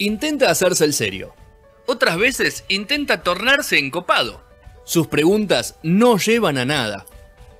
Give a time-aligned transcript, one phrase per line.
[0.00, 1.34] intenta hacerse el serio.
[1.86, 4.42] Otras veces intenta tornarse encopado.
[4.84, 7.06] Sus preguntas no llevan a nada.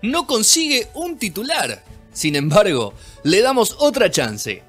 [0.02, 1.84] No consigue un titular.
[2.12, 4.62] Sin embargo, le damos otra chance.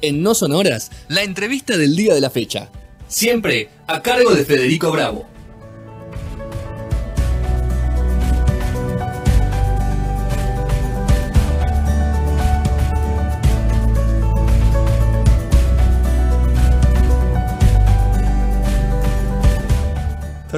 [0.00, 2.70] En No Sonoras, la entrevista del día de la fecha.
[3.08, 5.26] Siempre a cargo de Federico Bravo.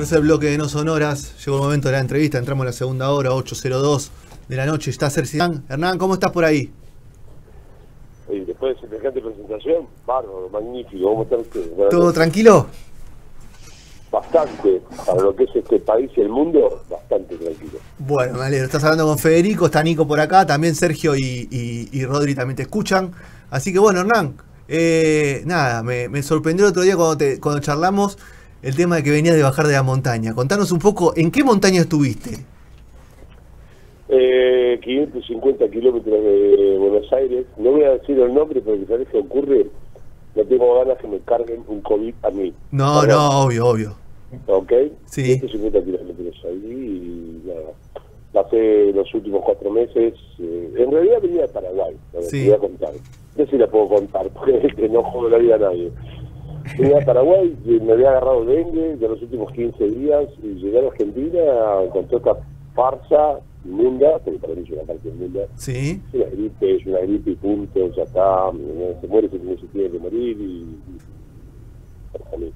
[0.00, 1.34] Tercer bloque de No Sonoras.
[1.44, 2.38] Llegó el momento de la entrevista.
[2.38, 4.08] Entramos en la segunda hora, 8.02
[4.48, 4.90] de la noche.
[4.90, 5.62] Está Sergio Hernán.
[5.68, 6.72] Hernán, ¿cómo estás por ahí?
[8.32, 11.06] Y después de semejante presentación, bárbaro, magnífico.
[11.06, 11.68] ¿Cómo están ustedes?
[11.90, 12.68] ¿Todo tranquilo?
[14.10, 14.80] Bastante.
[15.04, 17.78] Para lo que es este país y el mundo, bastante tranquilo.
[17.98, 18.64] Bueno, me alegro.
[18.64, 22.56] Estás hablando con Federico, está Nico por acá, también Sergio y, y, y Rodri también
[22.56, 23.12] te escuchan.
[23.50, 27.60] Así que bueno, Hernán, eh, nada, me, me sorprendió el otro día cuando, te, cuando
[27.60, 28.16] charlamos
[28.62, 30.34] el tema de que venías de bajar de la montaña.
[30.34, 32.44] Contanos un poco, ¿en qué montaña estuviste?
[34.08, 37.46] Eh, 550 kilómetros de Buenos Aires.
[37.56, 39.66] No voy a decir el nombre porque sabes que ocurre.
[40.34, 42.52] No tengo ganas que me carguen un COVID a mí.
[42.72, 43.94] No, no, obvio, obvio.
[44.46, 44.72] ¿Ok?
[45.06, 45.38] Sí.
[45.40, 47.60] 550 kilómetros ahí y nada.
[48.32, 50.14] Pasé los últimos cuatro meses.
[50.38, 51.96] eh, en realidad venía de Paraguay.
[52.12, 52.44] que Sí.
[52.46, 52.92] voy a contar.
[53.36, 55.90] No sé si la puedo contar porque no jodo la vida a nadie.
[56.78, 60.78] Venía a Paraguay, y me había agarrado dengue de los últimos 15 días y llegué
[60.78, 61.40] a Argentina
[61.92, 65.40] con toda esta farsa inmunda, porque para mí es una parte inmunda.
[65.56, 66.00] Sí.
[66.08, 68.50] Es una gripe, es una gripe y punto, ya está,
[69.00, 70.44] se muere si no se tiene que morir y...
[72.38, 72.52] y-.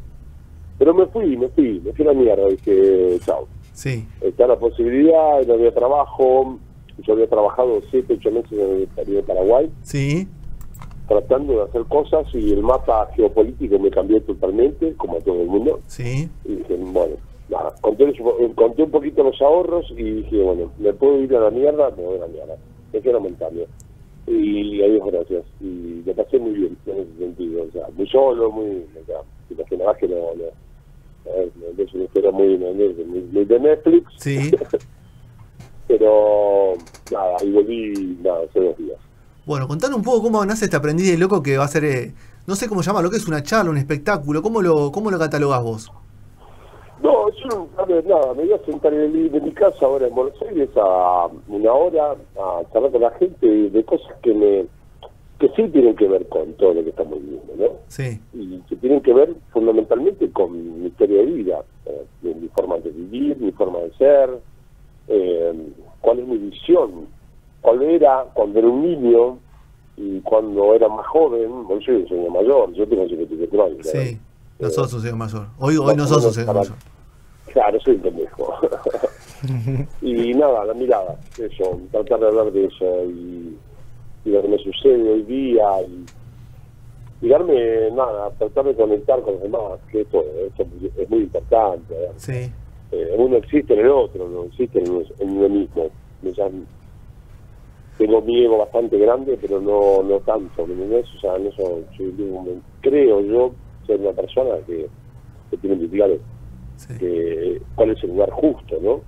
[0.78, 3.46] Pero me fui, me fui, me fui a la mierda, dije, chao.
[3.72, 4.06] Sí.
[4.20, 6.58] Está la posibilidad, no había trabajo,
[6.98, 10.28] yo había trabajado 7, 8 meses en el de Paraguay, Sí.
[11.08, 15.48] Tratando de hacer cosas y el mapa geopolítico me cambió totalmente, como a todo el
[15.48, 15.80] mundo.
[15.86, 16.28] Sí.
[16.44, 17.16] Y dije, bueno,
[17.48, 18.12] nada, conté,
[18.54, 21.90] conté un poquito los ahorros y dije, bueno, ¿me puedo ir a la mierda?
[21.96, 22.56] Me voy a la mierda.
[22.92, 23.64] Me quedo montaña.
[24.26, 25.44] Y adiós, gracias.
[25.60, 27.64] Y le pasé muy bien en ese sentido.
[27.64, 28.86] O sea, muy solo, muy...
[29.02, 29.16] O sea,
[29.48, 30.16] te imaginarás que no...
[30.16, 34.50] no es una historia muy, muy, muy, muy de Netflix, Sí.
[35.88, 36.72] pero
[37.12, 38.98] nada, y volví, nada, hace dos días.
[39.46, 42.14] Bueno, contanos un poco cómo nace este aprendiz de loco que va a ser, eh,
[42.46, 44.40] no sé cómo llama, lo que es una charla, un espectáculo.
[44.40, 45.92] ¿Cómo lo, cómo lo catalogás vos?
[47.02, 50.06] No, yo a ver, nada, me voy a sentar en, el de mi casa ahora
[50.06, 54.66] en Buenos Aires a una hora a charlar con la gente de cosas que me
[55.38, 57.66] que sí tienen que ver con todo lo que estamos viviendo, ¿no?
[57.88, 58.18] Sí.
[58.32, 62.78] Y que tienen que ver fundamentalmente con mi historia de vida, eh, mi, mi forma
[62.78, 64.30] de vivir, mi forma de ser,
[65.08, 65.52] eh,
[66.00, 67.08] cuál es mi visión,
[67.64, 69.38] cuál era cuando era un niño
[69.96, 73.86] y cuando era más joven, bueno, yo soy un señor mayor, yo tengo 54 años.
[73.86, 74.18] Sí.
[74.58, 75.46] No sos un señor mayor.
[75.58, 76.76] Hoy, hoy no sos un señor mayor.
[77.46, 78.54] Claro, soy un pendejo.
[80.02, 83.56] y nada, la mirada, eso, tratar de hablar de eso y,
[84.26, 85.64] y lo que me sucede hoy día
[87.22, 90.66] y, darme, nada, tratar de conectar con los demás, que esto, esto
[90.98, 91.94] es muy importante.
[91.94, 92.12] ¿verdad?
[92.18, 92.52] Sí.
[92.92, 95.88] Eh, uno existe en el otro, no existe en uno, mismo.
[96.20, 96.66] Me llamo-
[97.98, 101.06] tengo mi ego bastante grande, pero no no tanto, ¿me entendés?
[101.16, 102.04] O sea, en eso yo
[102.80, 103.52] creo yo
[103.86, 104.88] ser una persona que,
[105.50, 106.16] que tiene que claro
[106.76, 106.92] Sí.
[106.98, 109.00] que, cuál es el lugar justo, ¿no?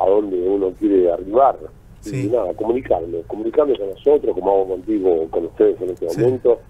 [0.00, 1.58] A dónde uno quiere arribar.
[2.00, 2.26] Sí.
[2.26, 6.20] Y nada, comunicarme, comunicarme con nosotros, como hago contigo, con ustedes en este Sí.
[6.20, 6.60] momento.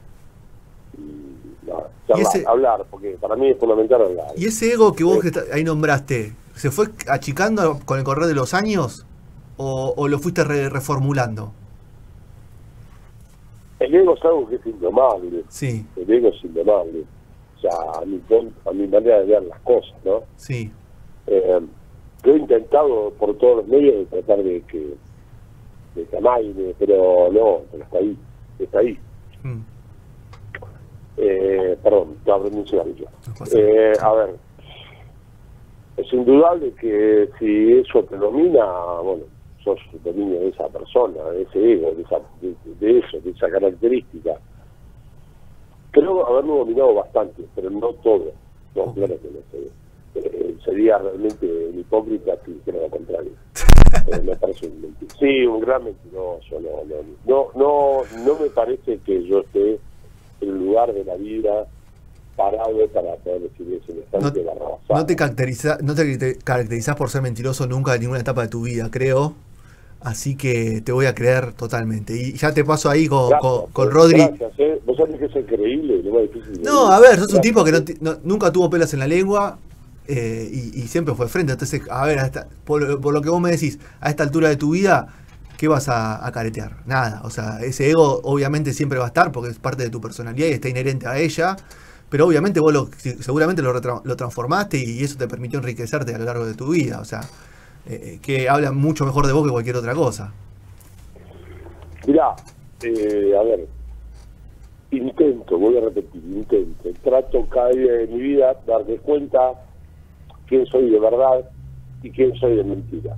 [0.96, 4.26] Y nada, charlar, ese- hablar, porque para mí es fundamental hablar.
[4.36, 5.18] ¿Y ese ego que vos
[5.52, 9.06] ahí nombraste, se fue achicando con el correr de los años
[9.58, 11.52] o, o lo fuiste re- reformulando?
[13.80, 17.04] El ego es algo que es indomable, Sí, el ego es indomable.
[17.56, 17.70] O sea,
[18.00, 18.20] a mi,
[18.66, 20.22] a mi manera de ver las cosas, ¿no?
[20.36, 20.70] sí,
[21.26, 21.60] Eh,
[22.24, 24.94] yo he intentado por todos los medios de tratar de que
[25.94, 28.16] de que amaine, pero no, pero está ahí,
[28.58, 28.98] está ahí.
[29.42, 29.60] Mm,
[31.16, 33.06] Eh, perdón, te abro un cigarrillo.
[33.52, 34.36] Eh, a ver,
[35.96, 38.64] es indudable que si eso te domina,
[39.02, 39.24] bueno,
[39.76, 43.48] sos dominio de esa persona, de ese ego, de, esa, de, de eso, de esa
[43.50, 44.38] característica.
[45.90, 48.32] Creo haberlo dominado bastante, pero no todo.
[48.74, 49.70] No, claro que no sé.
[50.14, 53.32] Eh, sería realmente un hipócrita si dijera lo contrario.
[54.06, 55.16] Eh, me parece un mentiroso.
[55.18, 56.60] Sí, un gran mentiroso.
[56.60, 59.72] No, no, no, no, no me parece que yo esté
[60.40, 61.66] en el lugar de la vida
[62.36, 65.00] parado para poder decir semejante No- barrabasada.
[65.00, 68.62] No te, caracteriza, no te caracterizás por ser mentiroso nunca en ninguna etapa de tu
[68.62, 69.34] vida, creo.
[70.00, 72.14] Así que te voy a creer totalmente.
[72.16, 74.18] Y ya te paso ahí con, Gracias, con, con eh, Rodri.
[74.18, 74.80] Gracias, eh.
[74.86, 76.62] Vos sabés que es increíble, lo más difícil.
[76.62, 79.58] No, a ver, sos un tipo que no, nunca tuvo pelas en la lengua
[80.06, 81.52] eh, y, y siempre fue frente.
[81.52, 84.22] Entonces, a ver, a esta- por, lo- por lo que vos me decís, a esta
[84.22, 85.08] altura de tu vida,
[85.56, 86.76] ¿qué vas a, a caretear?
[86.86, 87.20] Nada.
[87.24, 90.46] O sea, ese ego obviamente siempre va a estar porque es parte de tu personalidad
[90.46, 91.56] y está inherente a ella.
[92.08, 92.88] Pero obviamente vos lo,
[93.20, 97.00] seguramente lo, lo transformaste y eso te permitió enriquecerte a lo largo de tu vida.
[97.00, 97.20] O sea,
[97.86, 100.32] eh, eh, que habla mucho mejor de vos que cualquier otra cosa.
[102.06, 102.34] Mirá,
[102.82, 103.66] eh, a ver,
[104.90, 109.52] intento, voy a repetir, intento, trato cada día de mi vida darme cuenta
[110.46, 111.48] quién soy de verdad
[112.02, 113.16] y quién soy de mentira.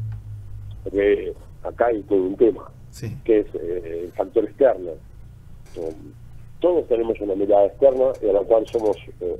[0.82, 3.16] Porque acá hay todo un tema, Sí.
[3.24, 4.90] que es eh, el factor externo.
[5.76, 6.12] Um,
[6.60, 9.36] Todos tenemos una mirada externa y a la cual somos eh,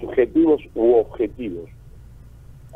[0.00, 1.68] subjetivos u objetivos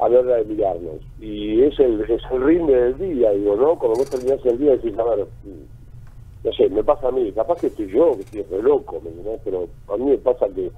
[0.01, 1.01] a la hora de mirarnos.
[1.21, 3.79] Y es el, es el ritmo del día, digo, ¿no?
[3.79, 7.31] Cuando vos terminás el día decís, a ver, mm, no sé, me pasa a mí,
[7.33, 9.41] capaz que estoy yo, que estoy re loco, ¿me entendés?
[9.45, 10.71] Pero a mí me pasa que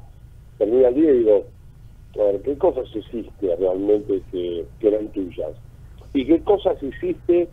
[0.58, 1.44] termina el día y digo,
[2.20, 5.52] a ver, ¿qué cosas hiciste realmente que, que eran tuyas?
[6.14, 7.48] ¿Y qué cosas hiciste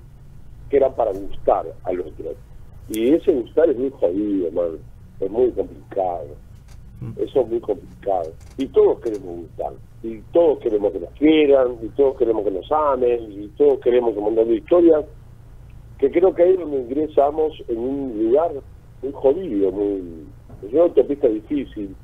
[0.69, 2.33] que eran para gustar al otro?
[2.89, 4.79] Y ese gustar es muy jodido, man.
[5.19, 6.27] Es muy complicado.
[7.17, 8.31] Eso es muy complicado.
[8.57, 9.73] Y todos queremos gustar.
[10.03, 11.75] Y todos queremos que nos quieran.
[11.81, 13.31] Y todos queremos que nos amen.
[13.31, 15.05] Y todos queremos montón de historias.
[15.97, 18.51] Que creo que ahí es donde ingresamos en un lugar
[19.03, 20.25] muy jodido, muy.
[20.65, 21.95] Es una autopista difícil.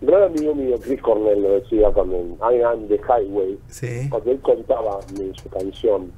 [0.00, 2.16] Un gran amigo mío, Chris Cornell, lo decía cuando
[2.50, 4.08] I Am the Highway, Sí.
[4.10, 6.10] cuando él contaba en su canción,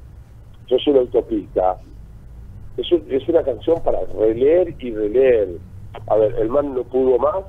[0.69, 1.77] Yo soy una autopista,
[2.75, 5.47] es, un- es una canción para releer y releer.
[6.07, 7.45] A ver, el man no pudo más,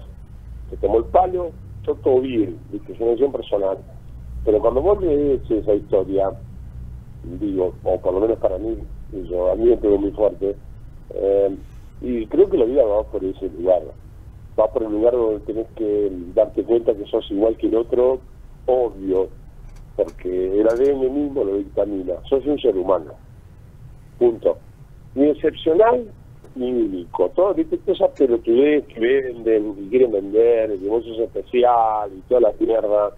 [0.70, 1.50] se tomó el palo,
[1.88, 2.93] todo, todo bien, ¿viste?
[2.93, 3.79] es una personal.
[4.44, 6.31] Pero cuando vos lees esa historia,
[7.25, 8.76] digo, o por lo menos para mí,
[9.29, 10.56] yo, a mí me pegó muy fuerte,
[11.14, 11.56] eh,
[12.00, 13.82] y creo que la vida va por ese lugar.
[14.58, 18.20] Va por el lugar donde tenés que darte cuenta que sos igual que el otro,
[18.67, 19.29] obvio,
[19.96, 22.14] porque el ADN mismo lo dictamina.
[22.29, 23.12] Sos un ser humano.
[24.19, 24.58] Punto.
[25.14, 26.08] Ni excepcional
[26.63, 27.29] único.
[27.31, 32.41] Todo, viste, esas pelotudez que venden y quieren vender, que vos sos especial y toda
[32.41, 33.11] la mierda.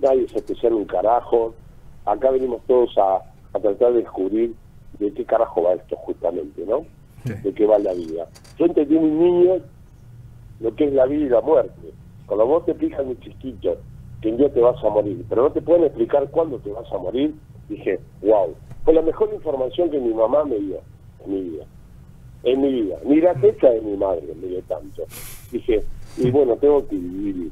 [0.00, 1.54] Nadie es especial un carajo.
[2.04, 3.16] Acá venimos todos a,
[3.52, 4.54] a tratar de descubrir
[4.98, 6.84] de qué carajo va esto justamente, ¿no?
[7.24, 7.32] Sí.
[7.42, 8.26] De qué va la vida.
[8.58, 9.54] Yo entendí un niño
[10.60, 11.92] lo que es la vida y la muerte.
[12.26, 13.76] Cuando vos te explican muy chiquito
[14.20, 16.90] que un día te vas a morir, pero no te pueden explicar cuándo te vas
[16.92, 17.34] a morir,
[17.68, 18.54] dije, wow,
[18.84, 20.78] fue la mejor información que mi mamá me dio
[21.24, 21.64] en mi vida.
[22.44, 22.96] En mi vida.
[23.04, 25.04] Ni la fecha de mi madre me dio tanto.
[25.50, 25.82] Dije,
[26.18, 27.50] y bueno, tengo que vivir.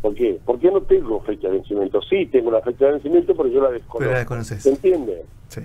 [0.00, 0.38] ¿Por qué?
[0.46, 2.00] Porque no tengo fecha de vencimiento.
[2.02, 3.98] Sí, tengo una fecha de vencimiento, pero yo la desconozco.
[3.98, 4.62] Pero la.
[4.62, 5.24] ¿Se entiende?
[5.48, 5.60] Sí.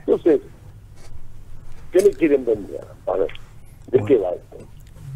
[0.00, 0.40] Entonces,
[1.92, 2.80] ¿qué me quieren vender?
[3.06, 3.28] A ver,
[3.90, 4.06] ¿de Bueno.
[4.06, 4.56] qué va esto?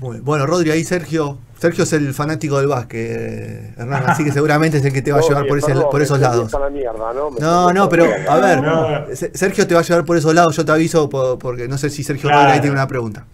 [0.00, 0.24] Muy bien.
[0.24, 1.38] Bueno, Rodri, ahí Sergio.
[1.58, 5.18] Sergio es el fanático del básquet, Hernán, así que seguramente es el que te va
[5.18, 6.50] a No, llevar por, ese- perdón, por me esos lados.
[6.50, 7.30] para la mierda, ¿no?
[7.30, 8.86] Me No, pero a ver, No.
[9.34, 11.90] Sergio te va a llevar por esos lados, yo te aviso po- porque no sé
[11.90, 12.40] si Sergio Claro.
[12.44, 13.26] Rodri ahí tiene una pregunta.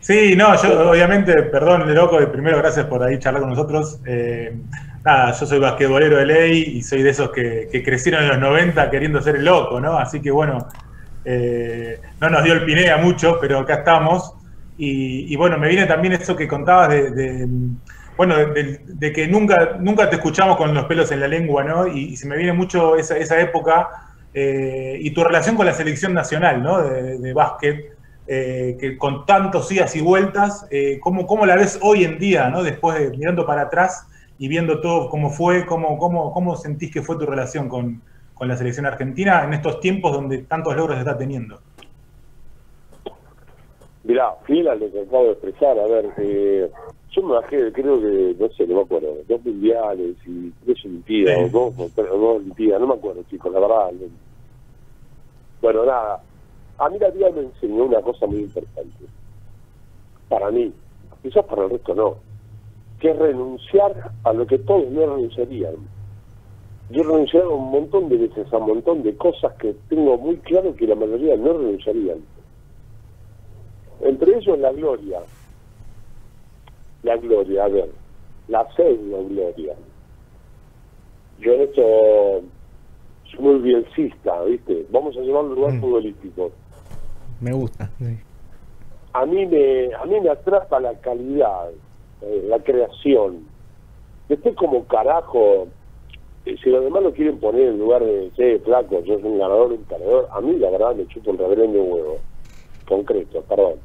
[0.00, 3.98] Sí, no, yo obviamente, perdón, de loco, y primero gracias por ahí charlar con nosotros.
[4.06, 4.56] Eh,
[5.04, 8.38] nada, yo soy basquetbolero de ley y soy de esos que, que crecieron en los
[8.38, 9.98] 90 queriendo ser el loco, ¿no?
[9.98, 10.66] Así que bueno,
[11.24, 14.32] eh, no nos dio el pinea mucho, pero acá estamos.
[14.78, 17.48] Y, y bueno, me viene también eso que contabas de, de,
[18.16, 21.86] bueno, de, que nunca, nunca te escuchamos con los pelos en la lengua, ¿no?
[21.86, 23.88] Y, y se me viene mucho esa, esa época
[24.32, 26.80] eh, y tu relación con la selección nacional, ¿no?
[26.80, 27.98] De, de básquet,
[28.30, 32.48] eh, que con tantos idas y vueltas, eh, ¿cómo, ¿cómo la ves hoy en día,
[32.50, 32.62] ¿no?
[32.62, 34.06] Después de mirando para atrás
[34.38, 38.02] y viendo todo cómo fue, cómo, cómo, cómo sentís que fue tu relación con,
[38.34, 41.60] con la selección argentina en estos tiempos donde tantos logros está teniendo.
[44.08, 46.70] Mirá, fiel a lo que acabo de expresar, a ver, eh,
[47.10, 51.50] yo me bajé, creo que, no sé, no me acuerdo, dos mundiales y tres olimpiadas,
[51.50, 51.56] Sí.
[51.56, 53.92] o dos, tres- dos olimpiadas, no me acuerdo, chicos, la verdad.
[53.92, 54.06] no.
[55.60, 56.22] Bueno, nada,
[56.78, 59.04] a mí la vida me enseñó una cosa muy importante,
[60.30, 60.72] para mí,
[61.22, 62.16] quizás para el resto no,
[63.00, 65.74] que es renunciar a lo que todos no renunciarían.
[66.88, 70.38] Yo he renunciado un montón de veces a un montón de cosas que tengo muy
[70.38, 72.24] claro que la mayoría no renunciarían.
[74.00, 75.20] Entre ellos la gloria.
[77.02, 77.90] La gloria, a ver,
[78.48, 79.74] la pseudo gloria.
[81.38, 81.82] Yo en esto
[83.30, 84.86] soy muy bielcista, ¿viste?
[84.90, 85.80] Vamos a llevarlo a un lugar Mm.
[85.80, 86.52] futbolístico.
[87.40, 87.90] Me gusta.
[87.98, 88.18] sí.
[89.12, 91.70] A mí me, a mí me atrapa la calidad,
[92.20, 93.48] eh, la creación.
[94.28, 95.68] Después como carajo
[96.44, 99.38] eh, si los demás lo quieren poner en lugar de, che, flaco, yo soy un
[99.38, 102.20] ganador, un perdedor, a mí la verdad me chupo un reverendo huevo.
[102.86, 103.80] Concreto, perdón.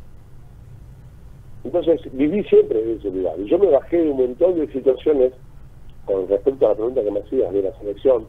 [1.64, 3.40] Entonces, viví siempre en ese lugar.
[3.40, 5.34] Y yo me bajé de un montón de situaciones
[6.06, 8.26] con respecto a la pregunta que me hacías de la selección,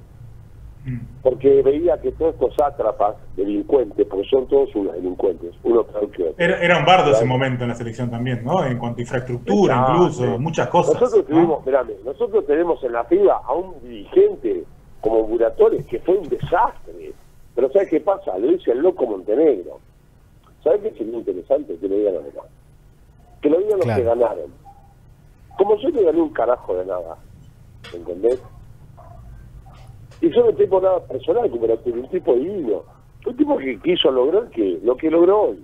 [0.86, 0.98] Mm.
[1.22, 6.24] porque veía que todos estos sátrapas, delincuentes, porque son todos unos delincuentes, uno peor que
[6.24, 6.34] otro.
[6.36, 8.64] Era, era un bardo ese momento en la selección también, ¿no?
[8.66, 11.00] En cuanto a infraestructura, incluso, muchas cosas.
[11.00, 11.34] Nosotros ¿no?
[11.34, 14.64] tuvimos, espérame, nosotros tenemos en la FIBA a un dirigente
[15.00, 17.12] como Buratores que fue un desastre.
[17.54, 18.36] Pero ¿sabes qué pasa?
[18.36, 19.78] Lo dice el loco Montenegro.
[20.62, 21.76] ¿Sabes qué sería interesante?
[21.78, 22.46] Que lo digan los demás.
[23.44, 24.00] Que lo digan los Claro.
[24.02, 24.54] que ganaron.
[25.58, 27.18] Como yo no gané un carajo de nada.
[27.92, 28.40] ¿Entendés?
[30.22, 32.84] Y yo no tengo nada personal como era un tipo divino.
[33.26, 35.62] Un tipo que quiso lograr que lo que logró hoy.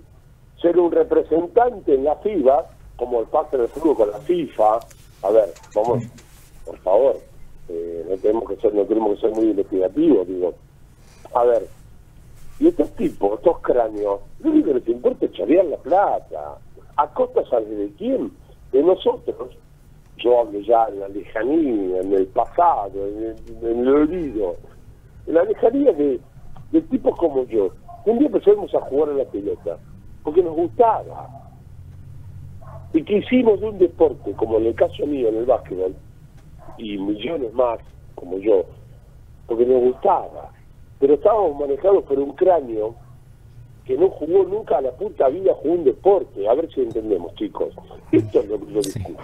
[0.61, 4.75] Ser un representante en la FIBA, como el pacto del fútbol con la FIFA.
[5.23, 6.03] A ver, vamos,
[6.63, 7.15] por favor,
[7.67, 10.53] eh, no tenemos que ser, no tenemos que ser muy investigativos, digo.
[11.33, 11.67] A ver,
[12.59, 16.57] y estos tipos, estos cráneos, lo único que les importa es la plata.
[17.01, 18.31] ¿A costa sabe de quién?
[18.71, 19.57] De nosotros.
[20.17, 24.55] Yo hablo ya en la lejanía, en el pasado, en el, en olvido.
[25.25, 26.19] En la lejanía de,
[26.71, 27.69] de tipos como yo.
[28.05, 29.79] Un día empezamos a jugar a la pelota,
[30.23, 31.27] porque nos gustaba.
[32.93, 35.95] Y que hicimos de un deporte, como en el caso mío en el básquetbol,
[36.77, 37.79] y millones más
[38.13, 38.63] como yo,
[39.47, 40.51] porque nos gustaba.
[40.99, 42.93] Pero estábamos manejados por un cráneo
[43.85, 46.47] que no jugó nunca a la puta vida, jugó un deporte.
[46.47, 47.73] A ver si entendemos, chicos.
[48.11, 49.23] Esto es lo que yo discuto.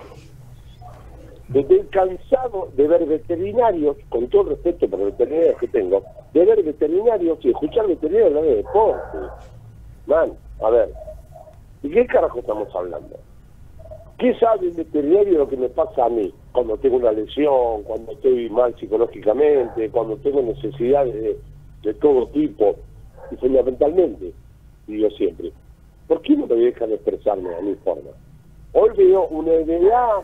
[1.54, 6.46] Estoy cansado de ver veterinarios, con todo el respeto por los veterinarios que tengo, de
[6.46, 9.18] ver veterinarios y escuchar veterinarios hablar de deporte.
[10.08, 10.90] Man, a ver,
[11.84, 13.16] ¿de qué carajo estamos hablando?
[14.18, 16.34] ¿Qué sabe el veterinario de lo que me pasa a mí?
[16.52, 21.38] Cuando tengo una lesión, cuando estoy mal psicológicamente, cuando tengo necesidades de,
[21.84, 22.76] de todo tipo,
[23.32, 24.34] y fundamentalmente,
[24.88, 25.52] digo siempre,
[26.08, 28.12] ¿por qué no me dejan expresarme a mi forma?
[28.74, 30.24] Hoy veo una NBA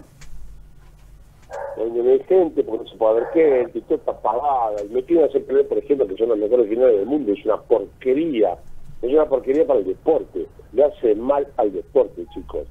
[1.77, 5.03] donde hay gente, porque no se puede ver gente, y todo está apagada, y me
[5.03, 8.57] quieren hacer creer, por ejemplo, que son los mejores finales del mundo, es una porquería,
[9.01, 12.67] es una porquería para el deporte, le hace mal al deporte, chicos.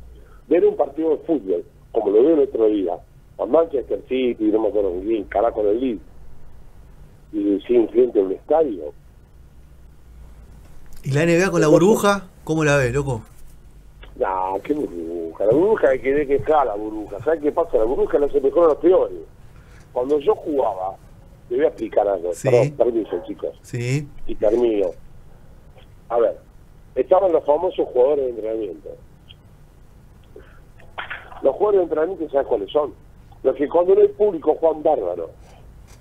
[0.49, 2.99] Ver un partido de fútbol, como lo veo el otro día,
[3.39, 6.03] a Manchester City, no me acuerdo bien, carajo el Leeds,
[7.33, 8.93] y sin gente en un estadio,
[11.05, 12.29] ¿Y la NBA con la burbuja?
[12.45, 13.23] ¿Cómo la ves, loco?
[14.17, 15.47] No, qué burbuja.
[15.47, 17.19] La burbuja hay que ver que está la burbuja.
[17.25, 17.79] ¿Sabes qué pasa?
[17.79, 19.19] La burbuja no se mejora a los peores.
[19.93, 20.97] Cuando yo jugaba,
[21.49, 22.33] te voy a explicar algo.
[22.33, 22.49] Sí.
[22.49, 23.59] Perdón, permiso, chicos.
[23.63, 24.09] Sí.
[24.27, 24.91] Y termino.
[26.09, 26.39] A ver,
[26.95, 28.91] estaban los famosos jugadores de entrenamiento.
[31.43, 32.95] Los jugadores de entrenamiento, ¿sabes cuáles son?
[33.43, 35.31] Los que cuando no hay público juegan bárbaro.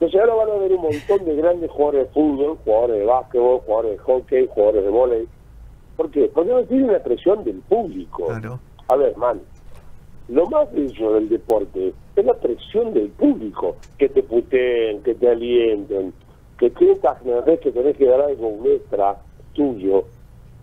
[0.02, 3.60] Entonces ahora van a ver un montón de grandes jugadores de fútbol, jugadores de básquetbol,
[3.60, 5.28] jugadores de hockey, jugadores de vóley.
[5.96, 6.32] ¿Por qué?
[6.34, 8.26] Porque no tienen la presión del público.
[8.26, 8.60] Claro.
[8.88, 9.40] A ver, man,
[10.28, 13.76] lo más bello del deporte es la presión del público.
[14.00, 16.14] Que te puteen, que te alienten,
[16.58, 19.18] que sientas que tenés que dar algo un extra
[19.54, 20.06] tuyo,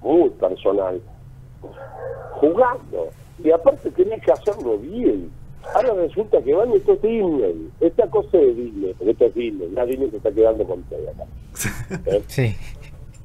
[0.02, 1.00] muy personal,
[2.32, 3.06] jugando.
[3.44, 5.30] Y aparte tenés que hacerlo bien.
[5.74, 9.84] Ahora resulta que van estos Disney, esta cosa de Disney, porque esto es Disney, la
[9.86, 11.24] Disney se está quedando con todo acá.
[12.06, 12.22] ¿Eh?
[12.26, 12.56] Sí.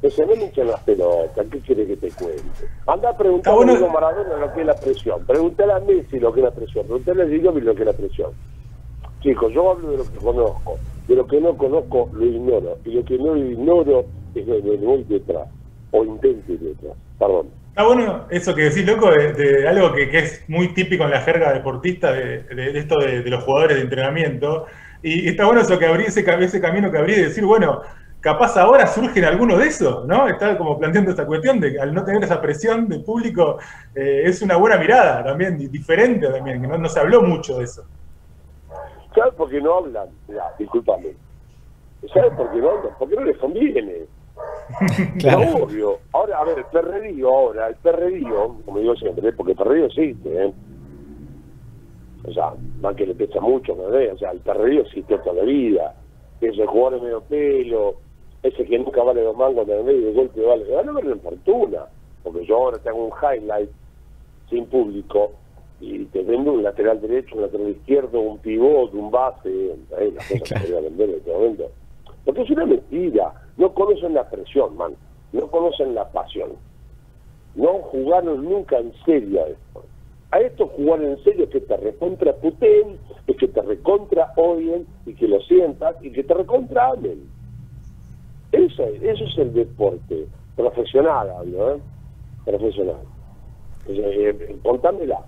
[0.01, 2.43] Que se me hinchan las pelotas, ¿qué quiere que te cuente?
[2.85, 6.19] Anda a preguntar bueno- a Diego Maradona lo que es la presión, pregúntale a Messi
[6.19, 8.31] lo que es la presión, pregúntale a Gigobi lo que es la presión.
[9.21, 12.89] Chicos, yo hablo de lo que conozco, de lo que no conozco lo ignoro, y
[12.91, 14.03] lo que no ignoro
[14.35, 15.47] es lo que voy detrás,
[15.91, 17.47] o intento ir detrás, perdón.
[17.75, 21.51] Está bueno eso que decís, loco, de, algo que, es muy típico en la jerga
[21.53, 24.67] deportista, de, de- de esto de, los jugadores de entrenamiento.
[25.01, 27.81] Y está bueno eso que abrí, ese, ese camino que abrí de decir, bueno,
[28.19, 30.27] capaz ahora surgen algunos de esos, ¿no?
[30.27, 33.57] Está como planteando esta cuestión de que al no tener esa presión del público,
[33.95, 37.63] eh, es una buena mirada también, di- diferente también, que no, se habló mucho de
[37.63, 37.87] eso.
[39.15, 40.09] ¿Sabes por qué no hablan?
[40.27, 41.17] Mirá, discúlpame.
[42.13, 42.93] ¿Sabes por qué no hablan?
[42.99, 44.07] Porque no les conviene.
[45.19, 45.63] Claro.
[45.65, 45.97] Obvio.
[46.13, 50.45] Ahora, a ver, el perrerío ahora, el perrerío, como digo siempre, porque el perrerío existe,
[50.45, 50.53] ¿eh?
[52.25, 53.83] O sea, más que le pesa mucho, ¿no?
[53.83, 55.95] O sea, el perrerío existe toda la vida.
[56.39, 57.95] Ese jugador de medio pelo,
[58.43, 61.85] ese que nunca vale dos mangos el medio de golpe vale, van a en fortuna.
[62.23, 63.69] Porque yo ahora tengo un highlight
[64.49, 65.31] sin público
[65.81, 70.27] y te vendo un lateral derecho, un lateral izquierdo, un pivot, un base, eh, las
[70.29, 70.67] cosas que Claro.
[70.67, 71.71] voy a vender en este momento.
[72.25, 73.33] Porque es una mentira.
[73.57, 74.93] No conocen la presión, man.
[75.31, 76.51] No conocen la pasión.
[77.55, 79.83] No jugaron nunca en serio a esto.
[80.31, 84.87] A esto jugar en serio es que te recontra puten, es que te recontra odien
[85.05, 87.27] y que lo sientas y que te recontra amen.
[88.51, 90.27] Eso, eso es el deporte.
[90.55, 91.79] Profesional hablo, ¿eh?
[92.45, 92.97] Profesional.
[93.87, 95.19] Eh, eh, contámela.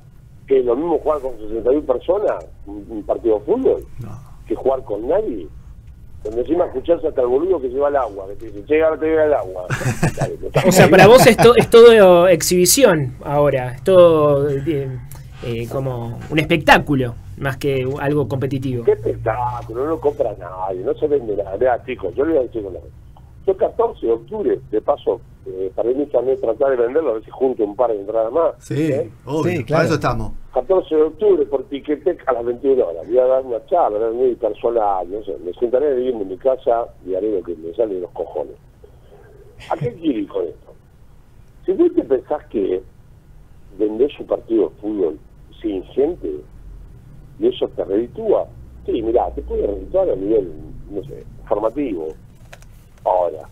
[0.47, 4.09] Que es lo mismo jugar con 61 personas, un, un partido de fútbol, No.
[4.47, 5.47] que jugar con nadie.
[6.25, 8.99] Donde encima escucharse hasta el boludo que lleva el agua, que te dice, che, ahora
[8.99, 9.65] te lleva el agua.
[10.17, 10.35] Dale,
[10.67, 14.89] O sea, para vos es, to- es todo exhibición ahora, es todo eh,
[15.45, 18.83] eh, como un espectáculo más que algo competitivo.
[18.83, 21.55] Qué espectáculo, no lo compra nadie, no se vende nada.
[21.57, 22.91] Vea, chicos, yo le voy a decir una cosa.
[23.45, 27.23] Yo 14 de octubre, de paso, eh, para mí también tratar de venderlo, a ver
[27.25, 28.55] si junto un par de entradas más.
[28.57, 29.11] Sí, ¿eh?
[29.25, 29.51] obvio.
[29.51, 29.83] Sí, Para claro.
[29.85, 30.31] eso estamos.
[30.53, 33.07] 14 de octubre por Tiquetec a las 21 horas.
[33.07, 35.37] Voy a dar una charla, voy a muy personal, no sé.
[35.45, 38.55] Me sentaré viviendo en mi casa y haré lo que me sale de los cojones.
[39.69, 40.73] ¿A qué quiero ir con esto?
[41.65, 42.81] Si vos te pensás que
[43.77, 45.19] vendés un partido de fútbol
[45.61, 46.31] sin gente
[47.39, 48.47] y eso te reditúa,
[48.85, 50.51] sí, mirá, te puede redituar a nivel,
[50.89, 52.07] no sé, formativo.
[53.05, 53.47] Ahora,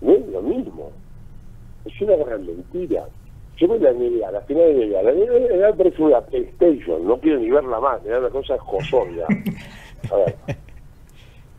[0.00, 0.92] no es lo mismo.
[1.84, 3.06] Es una gran mentira.
[3.56, 7.40] Yo veo la NBA, la final de NBA, la NBA parece una PlayStation, no quiero
[7.40, 9.26] ni verla más, me da una cosa josón ya.
[10.12, 10.36] A ver.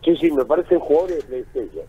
[0.05, 1.85] Sí, sí, me parecen jugadores de PlayStation.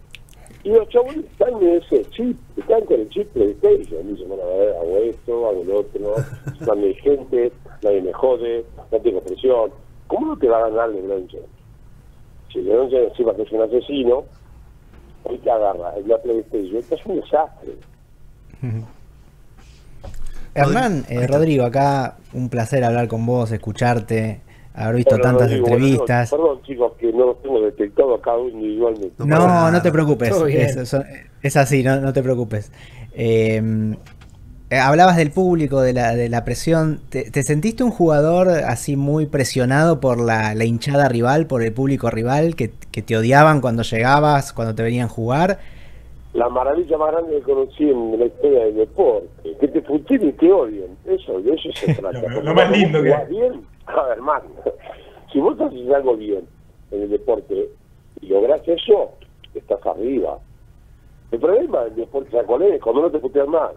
[0.65, 4.09] Y los chavos están en ese chip, están con el chip PlayStation.
[4.09, 6.17] Dicen, bueno, a ver, hago esto, hago lo otro,
[6.61, 9.71] no hay gente, nadie me jode, no tengo presión.
[10.09, 11.47] ¿Cómo no te va a ganar LeBron James?
[12.53, 14.25] Si LeBron James encima que es un asesino,
[15.25, 17.75] hoy te agarra en la PlayStation, esto es un desastre.
[20.55, 24.41] Hernán, eh, Rodrigo, acá un placer hablar con vos, escucharte,
[24.75, 26.31] haber visto Bueno, tantas Rodrigo, entrevistas.
[26.31, 29.15] Perdón, perdón, chicos, que no los tengo detectado cada uno individualmente.
[29.19, 30.97] No No, no te preocupes, es,
[31.43, 32.73] es así, no, no te preocupes.
[33.13, 33.95] Eh,
[34.71, 37.01] eh, hablabas del público, de la, de la presión.
[37.11, 41.73] ¿Te, te sentiste un jugador así muy presionado por la, la hinchada rival, por el
[41.73, 45.59] público rival, que, que te odiaban cuando llegabas, cuando te venían jugar?
[46.33, 49.29] La maravilla más grande que conocí en la historia del deporte.
[49.61, 50.97] Que te fustilen y te odien.
[51.05, 52.21] Eso, de eso se trata.
[52.29, 54.43] Lo- lo más lindo que bien, a ver, man,
[55.33, 56.43] si vos haces algo bien
[56.93, 57.69] en el deporte
[58.21, 59.11] y lográs eso,
[59.55, 60.39] estás arriba.
[61.33, 62.81] El problema del deporte, ¿sabes cuál es?
[62.81, 63.71] Cuando no te putean más.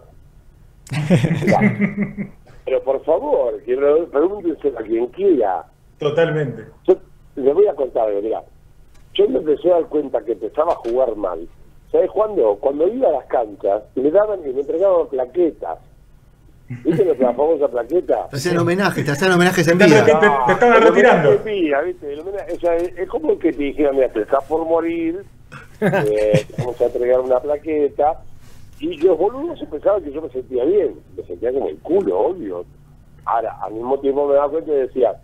[2.64, 5.64] Pero por favor, que lo- pregúntense a quien quiera.
[5.98, 6.64] Totalmente.
[6.86, 6.96] Yo
[7.36, 8.42] les voy a contar mirá.
[9.14, 11.46] Yo me empecé a dar cuenta que empezaba a jugar mal.
[11.92, 12.56] ¿Sabes cuándo?
[12.56, 15.78] Cuando iba a las canchas, me daban y me entregaban plaquetas.
[16.68, 18.26] ¿Viste lo que la famosa plaqueta?
[18.30, 20.04] Te hacían homenajes, te hacían homenajes en Te- vida.
[20.04, 21.30] te- te estaban el retirando.
[21.32, 22.12] de vida, ¿viste?
[22.12, 25.24] El homenaje- o sea, es como que te dijeran, mira, te estás por morir,
[25.82, 28.20] eh, te vamos a entregar una plaqueta.
[28.84, 32.18] Y los boludos se pensaban que yo me sentía bien, me sentía como el culo,
[32.20, 32.64] obvio.
[33.24, 35.14] Ahora, al mismo tiempo me daba cuenta y decía,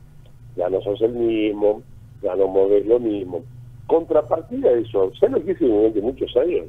[0.56, 1.82] ya no sos el mismo,
[2.22, 3.42] ya no moves lo mismo.
[3.86, 6.66] Contrapartida de eso, ¿sabes lo que hice durante muchos años?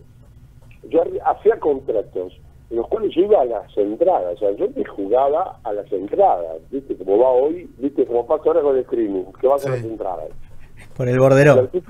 [0.89, 2.33] Yo hacía contratos
[2.69, 5.89] en los cuales yo iba a las entradas, o sea, yo me jugaba a las
[5.93, 6.95] entradas, ¿viste?
[6.97, 8.05] Como va hoy, ¿viste?
[8.05, 9.69] Como pasa ahora con el streaming, que vas a Sí.
[9.75, 10.29] las entradas.
[10.97, 11.67] Por el borderó.
[11.69, 11.81] Te.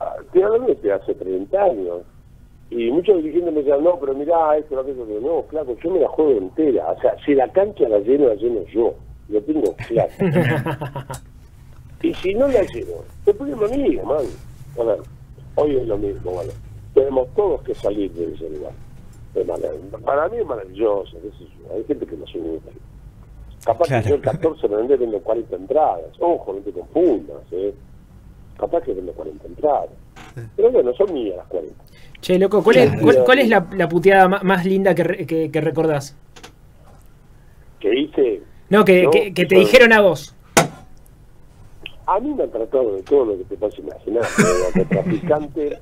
[0.00, 2.02] Ah, Te hablo de hace 30 años.
[2.74, 5.90] Y muchos dirigentes me decían, no, pero mirá esto, lo que eso, no, flaco, yo
[5.90, 6.90] me la juego entera.
[6.92, 8.94] O sea, si la cancha la lleno, la lleno yo.
[9.28, 10.10] Lo tengo claro.
[12.02, 12.94] y si no la lleno,
[13.26, 14.24] es lo mismo, man.
[14.80, 14.98] A ver,
[15.56, 16.52] hoy es lo mismo, bueno.
[16.94, 18.72] Tenemos todos que salir de ese lugar.
[20.04, 21.74] Para mí es maravilloso, qué sé yo.
[21.74, 22.70] Hay gente que no se gusta.
[23.64, 24.02] Capaz Claro.
[24.02, 26.10] que yo el 14 me vendé vendo 40 entradas.
[26.18, 27.72] Ojo, no te confundas, ¿eh?
[28.58, 29.90] Capaz que vendo 40 entradas.
[30.56, 31.74] Pero bueno, son mías las 40.
[32.20, 35.26] Che, loco, ¿cuál es, cuál, cuál es la, la puteada ma- más linda que, re-
[35.26, 36.16] que, que recordás?
[37.80, 38.40] Que hice.
[38.70, 40.34] No, que, No, que, que te dijeron a vos.
[42.06, 44.22] A mí me han tratado de todo lo que te puedas imaginar.
[44.22, 45.78] de narcotraficante,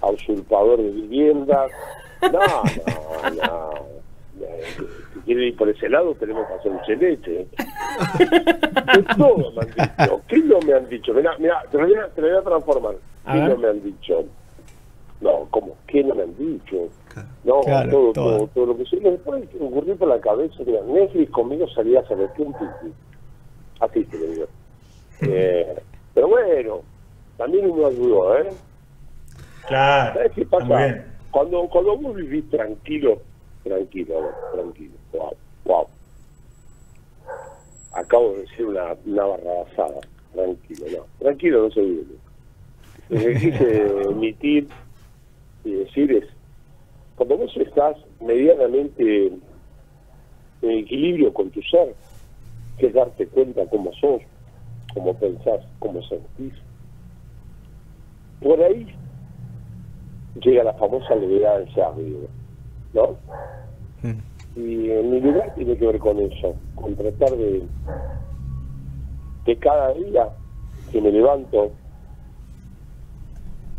[0.00, 1.70] a usurpador de viviendas.
[2.22, 3.70] No, no, no.
[4.40, 4.62] Eh,
[5.14, 7.46] Si quiere ir por ese lado, tenemos que hacer un cheleche.
[8.94, 10.22] De todo me han dicho.
[10.28, 11.14] ¿Qué no me han dicho?
[11.14, 12.94] Mirá, mirá, te lo voy a, te lo voy a transformar.
[13.26, 13.48] A ¿Qué ver.
[13.50, 14.24] no me han dicho?
[15.20, 15.74] No, ¿cómo?
[15.86, 16.88] ¿Qué no me han dicho?
[17.44, 18.36] No, Claro, todo, todo.
[18.38, 20.54] todo, todo lo que se me puede ocurrir por la cabeza.
[20.66, 22.92] Mira, Netflix conmigo salía a saber qué un pipí.
[23.80, 24.46] Así te lo digo.
[25.22, 25.74] Eh,
[26.12, 26.82] pero bueno,
[27.38, 28.50] también uno ayudó, ¿eh?
[29.66, 30.12] Claro.
[30.14, 31.04] ¿Sabes qué pasa?
[31.30, 33.18] Cuando, cuando vos vivís tranquilo,
[33.64, 35.30] tranquilo, tranquilo, wow,
[35.64, 35.86] wow.
[37.94, 40.00] Acabo de decir una, una barrabasada,
[40.34, 42.14] tranquilo, no, tranquilo no se vive.
[43.08, 44.68] Lo que quise emitir
[45.64, 46.24] y decir es,
[47.16, 49.32] cuando vos estás medianamente
[50.62, 51.94] en equilibrio con tu ser,
[52.78, 54.22] que es darte cuenta cómo sos,
[54.92, 56.52] cómo pensás, cómo sentís.
[58.40, 58.86] Por ahí
[60.40, 62.28] llega la famosa levedad del digo,
[62.92, 63.16] ¿no?
[64.02, 64.58] Mm.
[64.58, 67.62] Y en mi lugar tiene que ver con eso, con tratar de,
[69.44, 70.28] de cada día
[70.90, 71.72] que me levanto,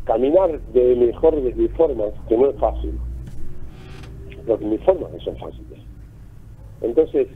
[0.08, 2.98] caminar de mejor de formas, que no es fácil,
[4.48, 5.80] porque mis formas no son fáciles.
[6.82, 7.28] Entonces,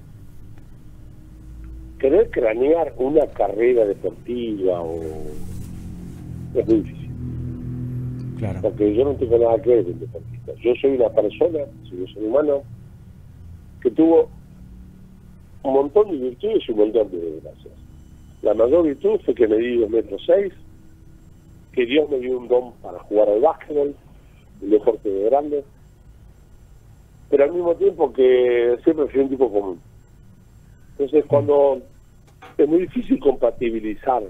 [1.99, 5.01] querer cranear una carrera deportiva o
[6.55, 7.09] es muy difícil
[8.39, 8.59] Claro.
[8.63, 10.53] porque yo no tengo nada que ver con deportista.
[10.63, 12.63] Yo soy una persona, soy un ser humano,
[13.83, 14.29] que tuvo
[15.63, 17.73] un montón de virtudes y un montón de desgracias.
[18.41, 20.51] La mayor virtud fue que me di dos metros seis,
[21.73, 23.95] que Dios me dio un don para jugar al básquetbol,
[24.61, 25.63] el deporte de grande,
[27.29, 29.81] pero al mismo tiempo que siempre fui un tipo común.
[30.91, 31.81] Entonces cuando
[32.57, 34.23] es muy difícil compatibilizar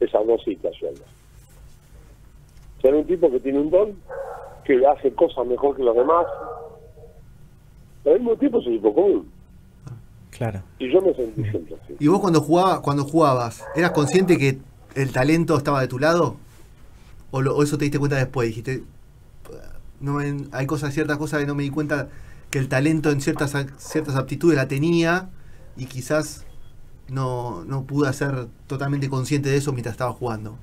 [0.00, 1.02] esas dos situaciones
[2.80, 3.96] ser un tipo que tiene un don,
[4.64, 6.26] que hace cosas mejor que los demás,
[8.02, 9.30] pero al mismo tiempo es un tipo común.
[10.30, 10.62] Claro.
[10.78, 11.96] Y yo me sentí siempre así.
[11.98, 14.58] ¿Y vos cuando jugabas, cuando jugabas, eras consciente que
[14.94, 16.36] el talento estaba de tu lado?
[17.30, 18.48] ¿O, lo- o eso te diste cuenta después?
[18.48, 18.82] Dijiste,
[20.00, 22.08] no me- hay cosas, ciertas cosas que no me di cuenta
[22.50, 25.30] que el talento en ciertas, ciertas aptitudes la tenía
[25.76, 26.46] y quizás
[27.08, 30.56] no, no pude ser totalmente consciente de eso mientras estaba jugando.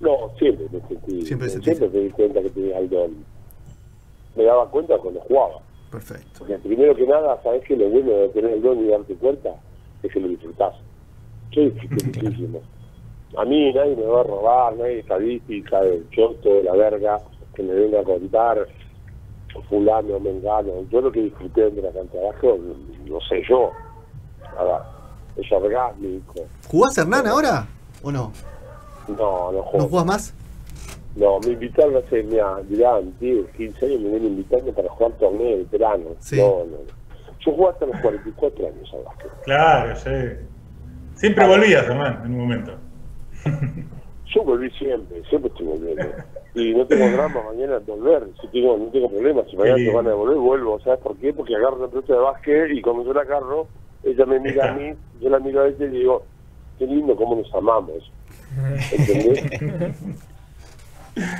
[0.00, 1.88] No, siempre me sentí, Siempre siempre, sentiste.
[1.88, 3.10] me di cuenta que tenía el don.
[4.36, 5.60] Me daba cuenta cuando jugaba.
[5.90, 6.38] Perfecto.
[6.38, 9.50] Porque primero que nada, sabes que lo bueno de tener el don y darte cuenta
[10.02, 10.74] es que lo disfrutás.
[11.50, 12.62] Yo disfruté muchísimo.
[13.36, 17.18] A mí nadie me va a robar, nadie estadística del choto, de la verga,
[17.54, 18.66] que me venga a contar
[19.68, 20.72] fulano, mengano.
[20.90, 22.58] Yo lo que disfruté de la cancha de abajo,
[23.06, 23.70] no sé yo.
[24.58, 24.82] Ahora,
[25.36, 26.34] es orgánico.
[26.68, 27.66] ¿Jugás Hernán ahora?
[28.02, 28.32] ¿O no?
[29.08, 29.88] No, no ¿No juego.
[29.88, 30.34] jugás más?
[31.16, 35.56] No, me invitaron hace, mira, mirá, 10, 15 años me vienen invitando para jugar torneo
[35.58, 36.04] de verano.
[36.20, 36.36] Sí.
[36.36, 37.00] No, no, no.
[37.40, 39.30] Yo jugué hasta los 44 años al básquet.
[39.44, 40.10] Claro, sí.
[41.14, 42.72] Siempre volvías, hermano, en un momento.
[44.34, 46.04] Yo volví siempre, siempre estoy volviendo.
[46.54, 48.28] Y no tengo drama mañana de volver.
[48.40, 49.42] Si tengo, no tengo problema.
[49.50, 50.80] Si mañana te van a devolver, vuelvo.
[50.80, 51.32] ¿Sabes por qué?
[51.32, 53.66] Porque agarro una pelota de básquet y cuando yo la agarro,
[54.04, 56.24] ella me mira a mí, yo la miro a ella y digo,
[56.78, 58.10] qué lindo cómo nos amamos.
[58.92, 59.44] ¿Entendés?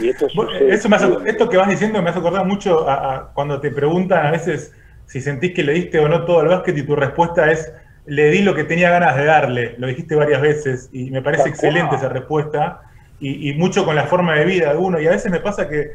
[0.01, 3.15] y esto Bueno, Eso me hace- esto que vas diciendo me hace acordar mucho a,
[3.17, 4.75] a cuando te preguntan a veces
[5.07, 7.73] si sentís que le diste o no todo al básquet y tu respuesta es
[8.05, 9.75] le di lo que tenía ganas de darle.
[9.79, 12.81] Lo dijiste varias veces y me parece excelente esa respuesta
[13.19, 15.01] y, y mucho con la forma de vida de uno.
[15.01, 15.93] Y a veces me pasa que,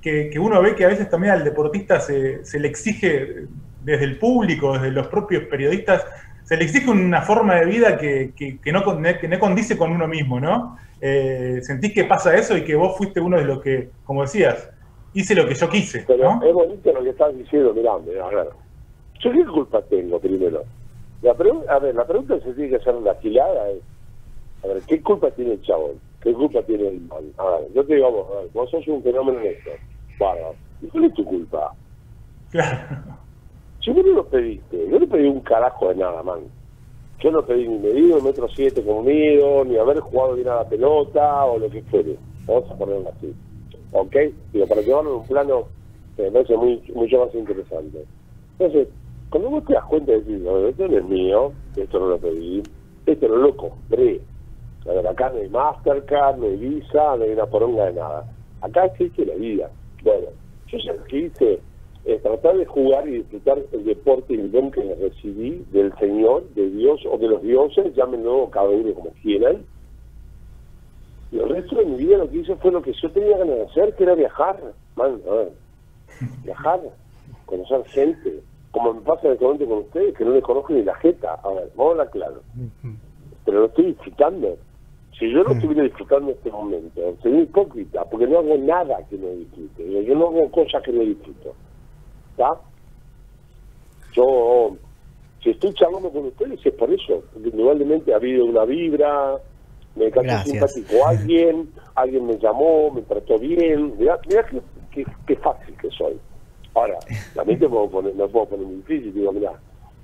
[0.00, 4.04] que, que uno ve que a veces también al deportista se, se le exige desde
[4.04, 6.04] el público, desde los propios periodistas,
[6.44, 10.40] se le exige una forma de vida que, que- no, no condice con uno mismo,
[10.40, 10.78] ¿no?
[11.00, 14.68] Eh, ¿Sentís que pasa eso y que vos fuiste uno de los que, como decías,
[15.12, 16.40] hice lo que yo quise, Pero ¿no?
[16.42, 18.48] es bonito lo que estás diciendo, mirá, mirá, a ver.
[19.20, 20.64] ¿Yo qué culpa tengo primero?
[21.22, 23.82] La a ver, la pregunta que se tiene que hacer la gilada es,
[24.62, 26.00] a ver, ¿qué culpa tiene el chabón?
[26.20, 27.24] ¿Qué culpa tiene el man?
[27.38, 29.70] A ver, yo te digo a vos, a ver, vos sos un fenómeno en esto.
[30.18, 30.54] Bárbaro.
[30.80, 31.72] ¿Y cuál es tu culpa?
[32.50, 33.02] Claro.
[33.84, 36.40] Si vos no lo pediste, yo no pedí un carajo de nada, man.
[37.20, 41.44] Yo no pedí ni medido metro siete conmigo, ni haber jugado bien a la pelota,
[41.44, 42.16] o lo que fuere.
[42.46, 43.34] Vamos a ponerlo así.
[43.92, 44.16] ¿Ok?
[44.52, 45.64] Digo, para llevarlo en un plano
[46.16, 48.04] que me parece muy, mucho más interesante.
[48.58, 48.88] Entonces,
[49.30, 52.18] cuando vos te das cuenta de decir, "No, esto no es mío, esto no lo
[52.18, 52.62] pedí,
[53.06, 54.20] esto no lo compré.
[54.86, 58.24] A ver, acá no hay Mastercard, no hay Visa, no hay una poronga de nada.
[58.60, 59.70] Acá existe la vida.
[60.02, 60.28] Bueno,
[60.68, 61.60] yo ya lo que hice
[62.04, 66.48] es tratar de jugar y disfrutar el deporte y el don que recibí del Señor,
[66.54, 69.64] de Dios o de los dioses, llámenlo cada uno como quieran.
[71.30, 73.56] Y el resto de mi vida lo que hice fue lo que yo tenía ganas
[73.56, 74.58] de hacer, que era viajar.
[74.96, 75.52] Man, a ver,
[76.42, 76.80] viajar,
[77.44, 80.82] conocer gente, como me pasa en este momento con ustedes, que no les conozco ni
[80.82, 81.34] la jeta.
[81.42, 82.42] A ver, vamos a hablar claro.
[83.44, 84.56] Pero lo estoy disfrutando.
[85.18, 89.28] Si yo no estuviera disfrutando este momento, sería hipócrita, porque no hago nada que no
[89.30, 90.04] disfrute.
[90.04, 91.54] Yo no hago cosas que no disfruto.
[92.30, 92.56] ¿Está?
[94.12, 94.76] Yo,
[95.42, 99.38] si estoy charlando con ustedes es por eso, porque indudablemente ha habido una vibra,
[99.96, 103.98] me cayó simpático alguien, alguien me llamó, me trató bien.
[103.98, 104.60] Mirá, mirá qué,
[104.92, 106.18] qué, qué fácil que soy.
[106.74, 106.98] Ahora,
[107.34, 109.52] también te puedo poner, me puedo poner muy difícil, digo, mirá,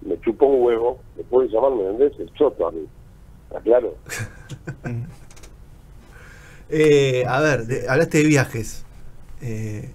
[0.03, 2.19] me chupo un huevo, me puedes llamar, ¿me entendés?
[2.19, 2.87] El choto a mí.
[3.49, 3.95] ¿Está claro?
[6.71, 8.85] Eh, a ver, de- hablaste de viajes.
[9.43, 9.91] Eh,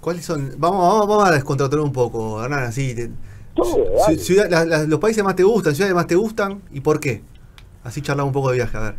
[0.00, 0.52] ¿Cuáles son?
[0.56, 2.94] Vamos, vamos, vamos a descontractar un poco, Hernán, así.
[2.94, 3.10] te-
[3.54, 6.80] Todo, ci- ciudad- la- la- los países más te gustan, ciudades más te gustan y
[6.80, 7.22] por qué.
[7.82, 8.94] Así charlamos un poco de viaje, a ver.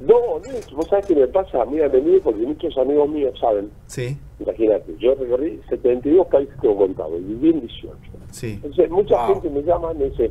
[0.00, 3.70] No, no, vos sabés qué me pasa, mira, de mí, porque muchos amigos míos saben,
[3.86, 7.96] Sí, imagínate, yo recorrí 72 países que he contado, y viví en 18.
[8.30, 8.52] sí.
[8.62, 9.34] Entonces, mucha Wow.
[9.34, 10.30] gente me llama y me dice,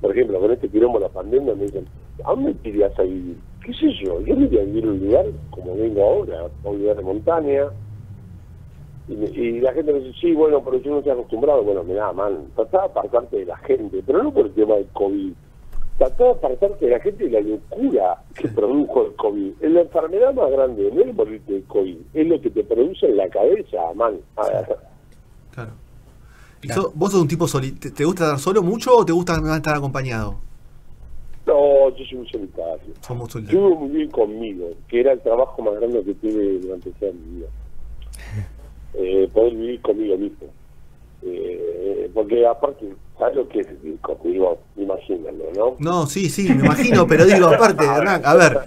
[0.00, 1.86] por ejemplo, con este quilombo de la pandemia, me dicen,
[2.24, 3.36] ¿a dónde te irías a vivir?
[3.64, 4.20] ¿Qué sé yo?
[4.20, 7.02] Yo me iría a vivir en un lugar como vengo ahora, a un lugar de
[7.02, 7.64] montaña.
[9.08, 11.62] Y, me- y la gente me dice, sí, bueno, pero yo no estoy acostumbrado.
[11.62, 14.86] Bueno, mira, man, tratá de apartarte de la gente, pero no por el tema del
[14.92, 15.32] COVID.
[15.98, 19.52] Tratá de apartarte de la gente de la locura que produjo el COVID.
[19.62, 23.06] Es la enfermedad más grande, no es morirte del COVID, es lo que te produce
[23.06, 24.16] en la cabeza, man.
[24.36, 24.76] A ver,
[25.52, 25.70] Claro.
[26.62, 26.82] ¿Y Claro.
[26.82, 29.76] so- ¿Vos sos un tipo soli te, gusta estar solo mucho o te gusta estar
[29.76, 30.36] acompañado?
[31.46, 32.92] No, yo soy un solitario.
[33.00, 33.62] Somos Yo solitarios.
[33.64, 37.38] vivo muy bien conmigo, que era el trabajo más grande que tuve durante toda mi
[37.38, 37.46] vida.
[38.98, 40.46] Eh, poder vivir conmigo mismo.
[41.22, 44.58] Eh, porque aparte, ¿sabes lo que es vivir conmigo?
[44.76, 45.76] Imagínalo, ¿no?
[45.78, 48.58] No, sí, sí, me imagino, pero digo, aparte, Hernán, a ver,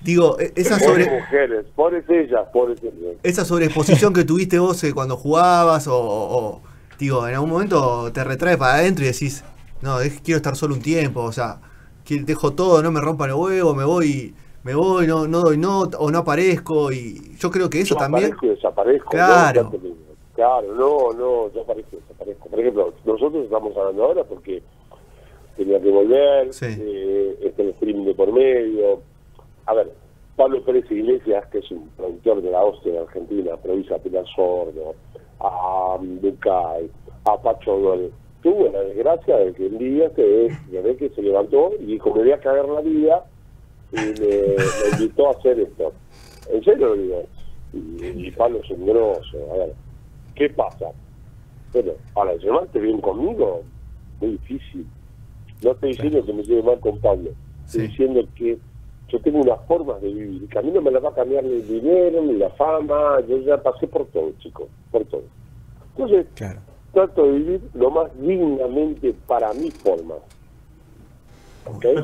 [0.00, 3.16] digo, e- esa sobre mujeres, pobres ellas, pobres ellas.
[3.22, 6.60] esa sobreexposición que tuviste vos eh, cuando jugabas o,
[6.98, 9.44] digo, en algún momento te retrae para adentro y decís,
[9.82, 11.60] no, dej- quiero estar solo un tiempo, o sea,
[12.04, 14.34] que dejo todo, no me rompan el huevo, me voy,
[14.64, 17.98] me voy, no, no doy nota o no aparezco y yo creo que eso Yo
[18.00, 19.10] también, aparezco y desaparezco.
[19.10, 19.70] Claro.
[19.72, 20.05] ¿no?
[20.36, 22.48] Que- Claro, no, no, yo aparezco desaparezco.
[22.50, 24.62] Por ejemplo, nosotros estamos hablando ahora porque
[25.56, 26.66] tenía que volver, Sí.
[26.78, 29.00] eh, está el streaming de por medio.
[29.64, 29.90] A ver,
[30.36, 34.94] Pablo Pérez Iglesias, que es un productor de la hostia de Argentina, provincia Pilar Sordo,
[35.40, 36.90] a Ducay,
[37.24, 38.10] a Pacho Dole,
[38.42, 42.10] tuvo la desgracia de que un día que, que ve que se levantó y dijo,
[42.10, 43.24] voy a cagar la vida
[43.92, 45.92] y me, me invitó a hacer esto.
[46.50, 47.22] En serio lo digo.
[47.72, 49.38] Y, y Pablo es un grosso.
[49.52, 49.72] A ver,
[50.36, 50.86] ¿qué pasa?
[51.72, 53.62] Bueno, para llevarte bien conmigo,
[54.20, 54.86] muy difícil.
[55.62, 57.30] No estoy diciendo que me lleve mal con Pablo.
[57.64, 57.88] Estoy Sí.
[57.88, 58.58] diciendo que
[59.08, 60.48] yo tengo unas formas de vivir.
[60.48, 63.20] Que a mí no me la va a cambiar ni el dinero, ni la fama.
[63.28, 64.68] Yo ya pasé por todo, chicos.
[64.92, 65.24] Por todo.
[65.96, 66.60] Entonces, Claro.
[66.92, 70.14] trato de vivir lo más dignamente para mi forma.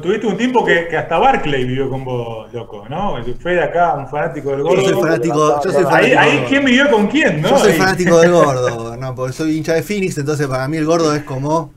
[0.02, 3.18] Tuviste un tiempo que, que hasta Barclay vivió con vos, loco, ¿no?
[3.18, 4.82] El Fue de acá, un fanático del gordo.
[4.82, 7.48] yo soy fanático, yo soy Ahí, fanático, ahí ¿quién vivió con quién, no?
[7.50, 10.84] yo soy fanático del gordo, no, porque soy hincha de Phoenix, entonces para mí el
[10.86, 11.72] gordo es como,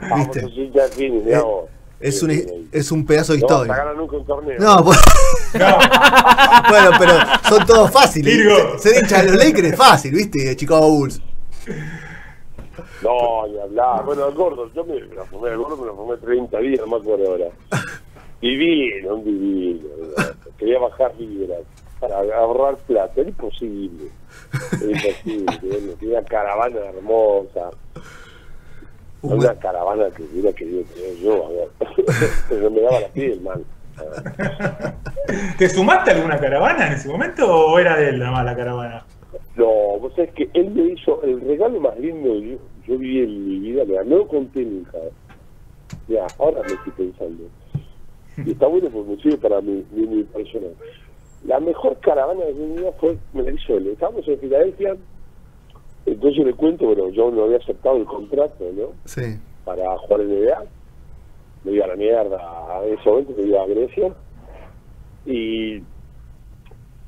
[0.00, 1.42] Vamos, viste, sí, ya, sí, mirá Eh,
[2.00, 2.68] es un, sí, sí.
[2.72, 3.84] es un pedazo de No historia.
[3.96, 4.56] nunca un torneo.
[4.58, 4.98] No, pues,
[5.54, 5.76] No,
[6.70, 7.12] bueno, pero
[7.48, 8.38] son todos fáciles.
[8.80, 10.56] Ser hincha de los Lakers es fácil, ¿viste?
[10.56, 11.20] Chicago Bulls.
[13.02, 14.04] No, ni hablar.
[14.04, 16.86] Bueno, el gordo, yo me lo fumé, el gordo me lo fumé 30 días, no
[16.86, 17.46] me acuerdo ahora.
[18.40, 19.88] Divino, un divino.
[19.98, 20.34] ¿verdad?
[20.58, 21.60] Quería bajar libras
[22.00, 24.10] para ahorrar plata, era imposible.
[24.82, 25.58] Era imposible.
[25.62, 27.70] Bueno, tenía una caravana hermosa.
[29.22, 31.68] Un Una caravana que hubiera querido tener yo, a ver.
[32.48, 33.62] Pero me daba la piel, man.
[35.58, 38.56] ¿Te sumaste a alguna caravana en ese momento o era de él nada más la
[38.56, 39.04] caravana?
[39.56, 43.20] No, vos sabés que él me hizo el regalo más lindo que yo, yo vi
[43.20, 44.98] en mi vida, no lo conté nunca.
[46.08, 47.44] Ya, ahora me estoy pensando.
[48.44, 50.68] Y está bueno porque me sirve para mi, mi, mi persona.
[51.44, 53.88] La mejor caravana de mi vida fue, me la hizo él.
[53.88, 54.96] Estábamos en Filadelfia,
[56.06, 58.92] entonces le cuento, bueno, yo no había aceptado el contrato, ¿no?
[59.04, 59.38] Sí.
[59.64, 60.64] Para jugar en NBA.
[61.62, 64.14] Me iba a la mierda, en ese momento me iba a Grecia.
[65.26, 65.82] Y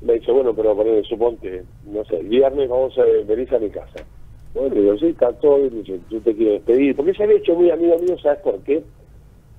[0.03, 3.69] me dice, bueno, pero ponele, suponte, no sé, el viernes vamos a venir a mi
[3.69, 4.03] casa.
[4.53, 6.95] Bueno, le digo, sí, está todo bien, dice, tú te quiero despedir.
[6.95, 8.83] Porque se había hecho muy amigo mío, ¿sabes por qué?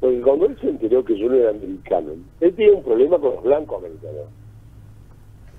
[0.01, 3.35] Porque cuando él se enteró que yo no era americano, él tenía un problema con
[3.35, 4.29] los blancos americanos.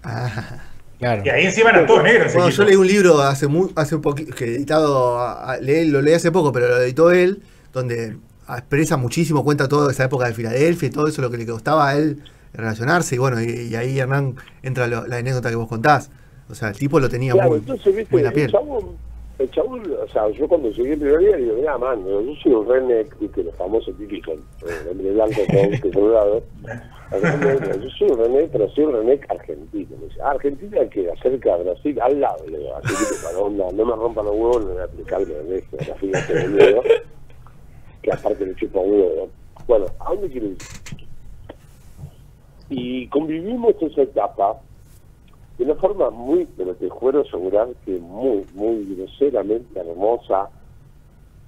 [0.04, 0.62] Ah.
[1.00, 1.24] Claro.
[1.26, 2.34] Y ahí encima eran todos negros.
[2.34, 5.90] Bueno, yo leí un libro hace muy, hace un poquito, que editado, a- a- leí-
[5.90, 7.42] lo leí hace poco, pero lo editó él,
[7.74, 8.16] donde
[8.48, 11.90] expresa muchísimo, cuenta toda esa época de Filadelfia y todo eso, lo que le costaba
[11.90, 12.20] a él
[12.56, 16.10] relacionarse, y bueno, y, y ahí Hernán entra lo- la anécdota que vos contás.
[16.50, 18.52] O sea, el tipo lo tenía Claro, muy, entonces, viste, muy en la el piel.
[18.52, 18.86] chabón,
[19.40, 22.52] el chabón, o sea, yo cuando llegué el primer día, digo, mira, man, yo soy
[22.54, 26.44] un redneck, viste, los famosos típicos, eh, hombre blanco con que colorado.
[27.12, 29.98] Yo soy un redneck, pero soy un redneck argentino.
[29.98, 33.38] Me dice, ah, Argentina que acerca a Brasil, al lado, le digo, así que para
[33.40, 36.82] onda, no me rompan los huevos, no voy a aplicar el redneck, la fíjate, boludo,
[38.02, 39.30] que aparte le chupa un huevo.
[39.68, 40.58] Bueno, ¿a dónde quiero ir?
[42.70, 44.60] Y convivimos esa etapa
[45.58, 50.50] de una forma muy, pero te juro asegurar que muy, muy groseramente hermosa,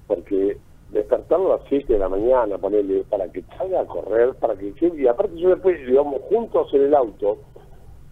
[0.07, 0.57] porque
[0.91, 4.73] despertarlo a las 7 de la mañana, ponerle para que salga a correr, para que
[4.79, 7.37] y aparte yo después, digamos, juntos en el auto,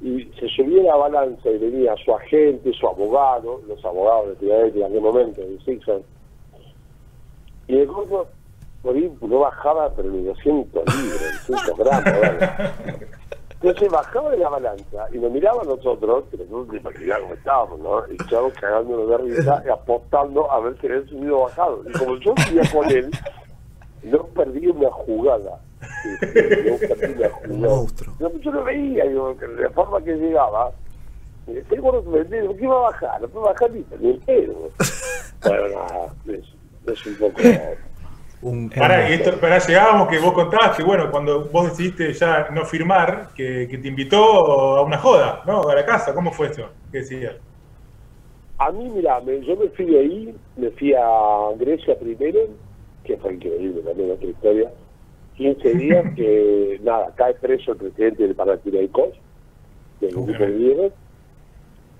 [0.01, 4.85] y se subió la balanza y venía su agente, su abogado, los abogados de Filadelfia
[4.85, 6.03] en aquel momento, de Sixon,
[7.67, 8.27] y el gordo
[8.86, 12.04] por ahí no bajaba, pero ni 200 libras, 200 gramos.
[12.04, 12.74] ¿verdad?
[13.50, 17.34] Entonces bajaba de la balanza y nos miraba a nosotros, que nosotros ni imaginábamos cómo
[17.34, 18.13] estábamos, ¿no?
[18.13, 21.82] Y estábamos cagándonos de risa y apostando a ver si había subido o bajado.
[21.88, 23.10] Y como yo vivía con él,
[24.04, 25.60] no perdí una jugada.
[25.82, 27.76] No perdí una Un jugada.
[27.76, 28.15] monstruo.
[28.19, 30.71] Yo, yo lo veía, digo, que de la forma que llegaba,
[31.48, 33.21] este gordo me ¿qué iba a bajar?
[33.21, 34.69] No puede bajar ni el pedo.
[35.43, 36.45] Bueno, nada, es,
[36.91, 37.41] es un poco...
[38.49, 42.47] Un, Pará, y esto, pará, llegábamos que vos contabas que, bueno, cuando vos decidiste ya
[42.51, 44.19] no firmar, que, que te invitó
[44.77, 45.67] a una joda, ¿no?
[45.67, 46.77] A la casa, ¿cómo fue eso?
[46.91, 47.36] ¿Qué decías?
[48.58, 52.39] A mí, mira, me- yo me fui de ahí, me fui a Grecia primero,
[53.03, 54.73] que fue increíble también otra historia.
[55.34, 59.13] 15 días que, nada, cae preso el presidente del Panathinaikos,
[59.99, 60.93] del grupo griego,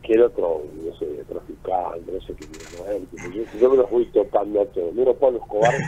[0.02, 2.86] que era otro, no sé, traficante, no sé qué, no,
[3.32, 4.94] yo, yo me lo fui topando a todos.
[4.94, 5.84] Mira, Pablo Escobar.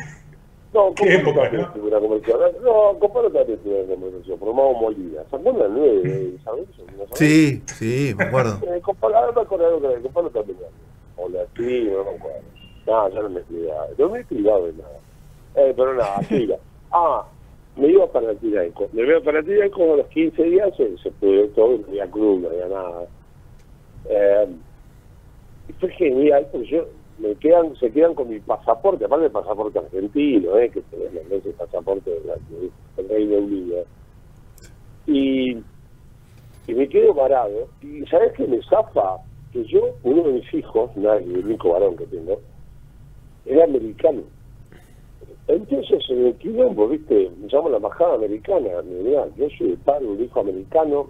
[0.74, 1.72] No, Qué época, ¿no?
[1.82, 2.40] una conversación.
[2.64, 5.24] No, Copano también una conversación, formado Molina.
[5.30, 6.66] ¿Se acuerdan de ¿Sabes?
[7.14, 8.60] Sí, sí, me acuerdo.
[8.68, 10.58] Eh, ahora me acuerdo que Copano también.
[11.16, 12.42] O la sí, no me acuerdo.
[12.86, 13.88] No, ya no me he cuidado.
[13.98, 15.00] No me he de nada.
[15.56, 16.58] Eh, pero nada, tira.
[16.92, 17.26] Ah,
[17.76, 18.88] me iba para el Tiraico.
[18.94, 22.10] Me iba para el Tiraico a los 15 días, se, se pudrió todo, no había
[22.10, 23.06] club, no había nada.
[24.10, 24.48] Eh,
[25.70, 26.86] y fue genial, porque yo,
[27.20, 31.52] me quedan, se quedan con mi pasaporte, aparte del pasaporte argentino, eh, que tenés ese
[31.52, 33.86] pasaporte del Reino Unido.
[35.08, 35.58] Y
[36.68, 37.70] y me quedo parado.
[37.82, 39.18] Y ¿sabes qué me zafa?
[39.52, 42.40] Que yo, uno de mis hijos, nadie, el único varón que tengo,
[43.46, 44.24] era americano.
[45.48, 47.32] Entonces, en el quilombo, ¿viste?
[47.40, 48.82] Me llamo la embajada americana.
[48.84, 51.08] Me dirá, yo soy el padre un hijo americano.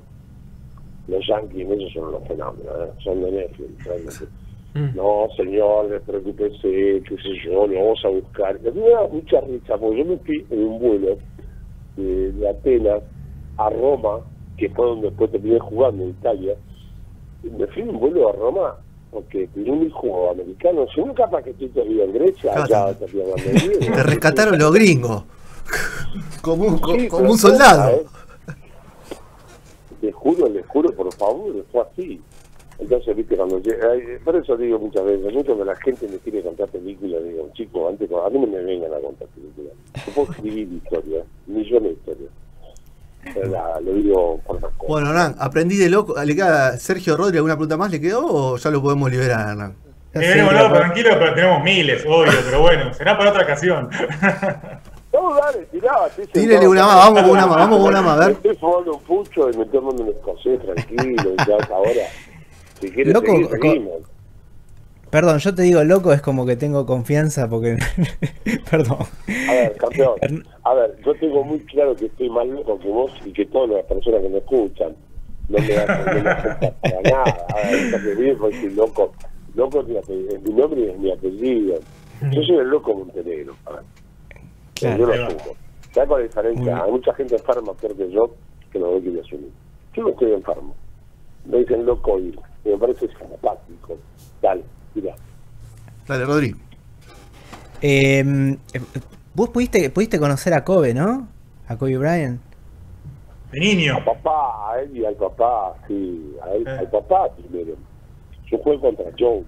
[1.08, 2.92] Los yankees, esos son los fenómenos, ¿eh?
[3.00, 4.28] son de Netflix.
[4.74, 4.98] Realmente.
[5.02, 8.60] No, señor, despreocúpese, qué sé yo, lo vamos a buscar.
[8.64, 11.18] Y a mí me da mucha risa, porque yo me fui en un vuelo
[11.96, 13.04] de, de Atenas
[13.58, 14.20] a Roma,
[14.58, 16.56] que fue donde después terminé jugando en Italia.
[17.44, 18.76] Y me fui en un vuelo a Roma
[19.12, 20.86] porque tenía un hijo americano.
[20.94, 23.50] Si no, capaz que estoy todavía en Grecia, te- estaría hablando.
[23.96, 25.24] Te rescataron los gringos.
[26.42, 27.82] Como un, co- Sí, como pero un soldado.
[27.92, 28.08] ¿sabes?
[30.02, 32.22] Te juro, les juro, por favor, fue así.
[32.80, 36.18] Entonces, viste, cuando llega, ay, por eso digo muchas veces, mucho cuando la gente me
[36.18, 39.74] quiere contar películas, digo, chicos, antes, a mí no me vengan a contar películas.
[40.06, 42.30] Yo puedo escribir historias, millones de historias.
[43.34, 44.88] Pero nada, lo digo por las cosas.
[44.88, 46.16] Bueno, Hernán, aprendí de loco.
[46.24, 47.92] ¿Le queda a Sergio Rodri alguna pregunta más?
[47.92, 49.76] ¿Le quedó o ya lo podemos liberar, Hernán?
[50.14, 53.90] Sí, Eh, pero- tranquilo, pero tenemos miles, obvio, pero bueno, será para otra ocasión.
[55.14, 55.94] No, dale, tirá,
[56.32, 58.32] Tírele una más, vamos con una más, vamos con una más, a ver.
[58.34, 61.92] Estoy fumando un pucho y me tomando un escocés tranquilo, ya ahora.
[62.80, 64.02] Si quieres Loco, seguir, co- seguimos.
[65.10, 67.78] Perdón, yo te digo loco, es como que tengo confianza porque.
[68.70, 68.98] Perdón.
[69.50, 70.46] A ver, campeón.
[70.64, 73.70] A ver, yo tengo muy claro que estoy más loco que vos y que todas
[73.70, 74.96] las personas que me escuchan.
[75.48, 77.48] No me no afecta para nada.
[77.54, 79.14] A ver, soy loco.
[79.56, 81.80] Loco es mi, mi nombre y es mi apellido.
[82.32, 83.56] Yo soy el loco Montenegro.
[83.66, 83.82] A ver.
[84.76, 84.98] Claro.
[84.98, 85.56] yo lo asumo.
[85.94, 86.84] ¿Sabes cuál es la diferencia?
[86.84, 88.36] Hay mucha gente enferma peor que yo
[88.72, 89.50] que no lo quiere asumir.
[89.96, 90.76] Yo no estoy enfermo.
[91.48, 93.98] Me dicen loco y me parece simpático.
[94.42, 95.16] Dale, mira.
[96.08, 96.56] Dale, Rodri.
[97.82, 98.20] Eh,
[98.74, 98.82] eh,
[99.34, 101.28] vos pudiste, pudiste conocer a Kobe, ¿no?
[101.68, 102.42] A Kobe Bryant.
[103.52, 103.96] De niño.
[103.98, 106.78] A papá, a él y al papá, sí, a él, Eh.
[106.80, 107.76] al papá primero.
[108.52, 109.44] Yo jugué contra Joe.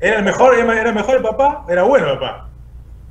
[0.00, 1.64] ¿Era el mejor, era el mejor el papá?
[1.68, 2.48] Era bueno el papá.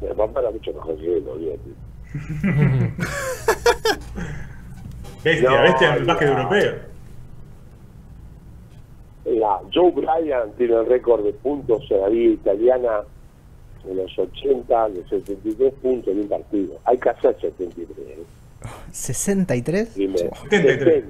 [0.01, 1.71] Mi papá era mucho mejor que él, olvídate.
[5.23, 6.90] Bestia, No, bestia el básquet europeo.
[9.25, 13.01] La Joe Bryan tiene el récord de puntos en la liga italiana
[13.87, 16.77] en los 80, de 73 puntos en un partido.
[16.85, 17.97] Hay que hacer 73.
[17.99, 18.23] ¿eh?
[18.91, 19.87] ¿63?
[19.93, 20.29] Primero.
[20.49, 21.03] 73.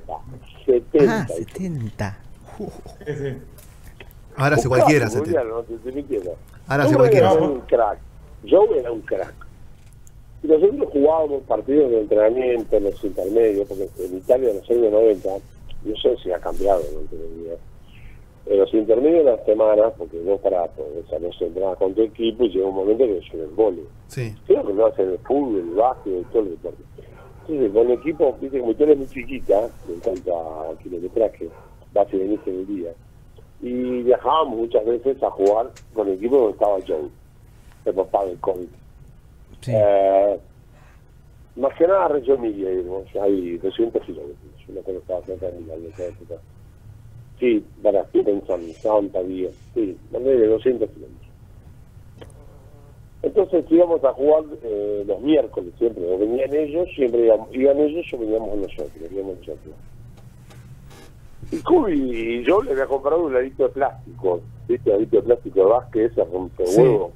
[0.65, 1.21] 70.
[1.21, 1.35] Ah, 70.
[1.35, 2.17] 70.
[2.59, 2.69] Uh,
[3.05, 3.37] Sí, sí.
[4.35, 5.07] Ahora hace cualquiera.
[5.09, 6.35] se te- googlealo, no te mintiendo.
[6.67, 7.31] Ahora hace Joe cualquiera.
[7.31, 7.99] Era un crack.
[8.49, 9.33] Joe era un crack.
[10.43, 14.91] Y nosotros jugábamos partidos de entrenamiento en los intermedios, porque en Italia en los años
[14.91, 15.29] 90,
[15.83, 17.57] no sé si ha cambiado en intermedio,
[18.45, 22.01] en los intermedios de las semanas, porque vos para poder salir a entrenar con tu
[22.01, 23.83] equipo y llega un momento que es el vole.
[24.07, 24.35] Sí.
[24.47, 26.83] Creo que lo hacen el fútbol, el básquet, todo el deporte.
[27.47, 31.49] Entonces, con el equipo, viste, como tú eres muy chiquita, en cuanto a kilometraje,
[31.93, 32.91] vas y venís en el día.
[33.61, 37.09] Y viajábamos muchas veces a jugar con el equipo donde estaba Joe,
[37.85, 38.67] el papá del COVID.
[39.61, 39.71] Sí.
[39.75, 40.39] Eh,
[41.55, 44.37] más que nada Reggio Emilia, digamos, hay 200 kilómetros.
[44.67, 46.35] Yo que estaba cerca de Milán en esa época.
[47.41, 49.49] Sí, para, estoy pensando, Santa Día.
[49.73, 51.31] Sí, más de 200 kilómetros.
[53.23, 58.05] Entonces íbamos a jugar eh, los miércoles siempre, o venían ellos, siempre íbamos, iban ellos
[58.13, 59.75] o veníamos nosotros, veníamos nosotros.
[61.51, 64.91] Y Cubi y yo le había comprado un ladito de plástico, ¿viste?
[64.91, 67.11] Ladito de plástico de básquet, ese rompehuevo.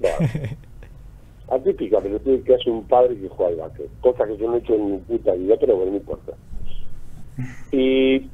[0.00, 0.16] Bueno.
[1.48, 3.88] Atípica, pero tiene que hacer un padre que juega al básquet.
[4.02, 6.32] Cosa que yo no he hecho en mi puta vida, pero bueno, no importa.
[7.72, 8.28] Y,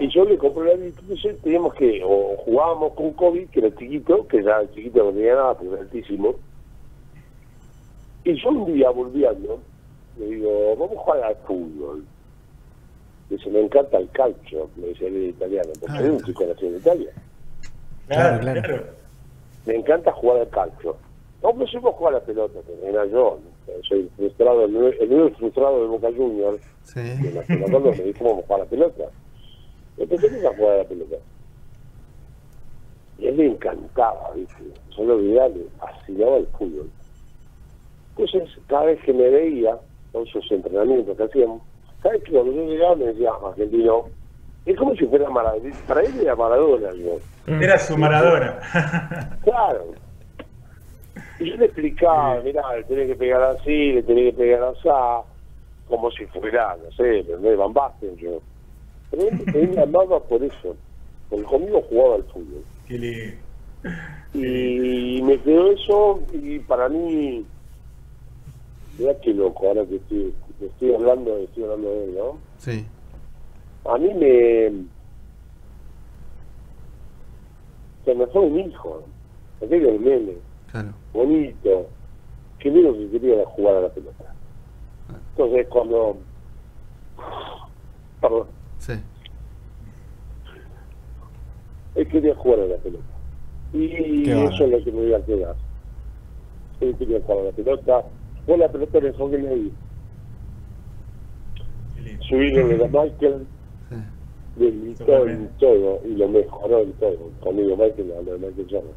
[0.00, 4.26] y yo le compré la entonces teníamos que, o jugábamos con Kobe, que era chiquito,
[4.26, 6.34] que ya el chiquito no tenía nada, pero era altísimo.
[8.24, 9.60] Y yo un día volviendo,
[10.18, 12.04] le digo, vamos a jugar al fútbol.
[13.28, 16.76] Dice, me encanta el calcio, me decía el italiano, porque Ah, un chico nacido en
[16.76, 17.10] Italia.
[18.08, 18.84] Claro, Claro.
[19.64, 20.96] Me encanta jugar al calcio.
[21.42, 23.38] No, pero yo jugar a la pelota, que era yo.
[23.42, 23.72] ¿no?
[23.88, 27.00] Soy frustrado, el nuevo- el nuevo frustrado de Boca Juniors, Sí.
[27.00, 29.04] que me me acuerdo, me dijo, vamos a jugar a la pelota.
[30.12, 31.16] A jugar a la pelota.
[33.18, 34.62] Y a él le encantaba, ¿viste?
[34.90, 36.90] Solo Vidal le fascinaba el fútbol.
[38.16, 39.78] Entonces, cada vez que me veía,
[40.12, 41.62] con sus entrenamientos que hacíamos,
[42.02, 44.04] cada vez que cuando yo llegaba me decía, argentino,
[44.66, 45.74] es como si fuera Maradona.
[45.88, 47.18] Para él era Maradona, yo.
[47.46, 48.58] Era su Maradona.
[49.44, 49.86] Claro.
[51.40, 54.88] Y yo le explicaba, mirá, le tenés que pegar así, le tenés que pegar así,
[55.88, 58.40] como si fuera, no sé, pero no de Van Basten, yo.
[59.12, 60.74] Pero él, él me amaba por eso,
[61.28, 62.64] porque conmigo jugaba al fútbol.
[62.88, 63.36] Qué lindo.
[64.34, 67.44] Y me quedó eso, y para mí,
[68.98, 72.38] mirá qué loco, ahora que estoy, que estoy hablando, estoy hablando de él, ¿no?
[72.56, 72.86] Sí.
[73.84, 74.72] A mí me...
[78.06, 79.02] Se me fue un hijo,
[79.62, 80.32] aquello del nene.
[80.70, 80.88] Claro.
[81.12, 81.86] bonito,
[82.58, 84.34] que menos que quería jugar a la pelota.
[85.36, 86.16] Entonces cuando
[88.20, 88.46] perdón,
[88.78, 88.94] Sí.
[91.94, 93.04] Él quería jugar a la pelota.
[93.72, 93.88] Y
[94.24, 95.56] Qué eso es lo que me iba a quedar.
[96.80, 98.04] Él quería jugar a la pelota,
[98.46, 99.72] fue la pelota en el hockey ahí.
[102.28, 103.46] Subieron a Michael,
[104.56, 107.30] le gritó en todo y lo mejoró en todo.
[107.40, 108.92] Conmigo Michael, habló de Michael Jordan.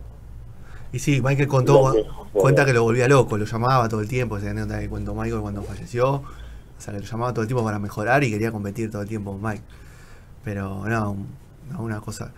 [0.91, 4.37] Y sí, Michael contó, Lo cuenta que lo volvía loco, lo llamaba todo el tiempo,
[4.37, 6.23] esa anécdota que contó Michael cuando falleció.
[6.77, 9.07] O sea, que lo llamaba todo el tiempo para mejorar y quería competir todo el
[9.07, 9.63] tiempo con Mike.
[10.43, 11.17] Pero no,
[11.79, 12.33] una cosa.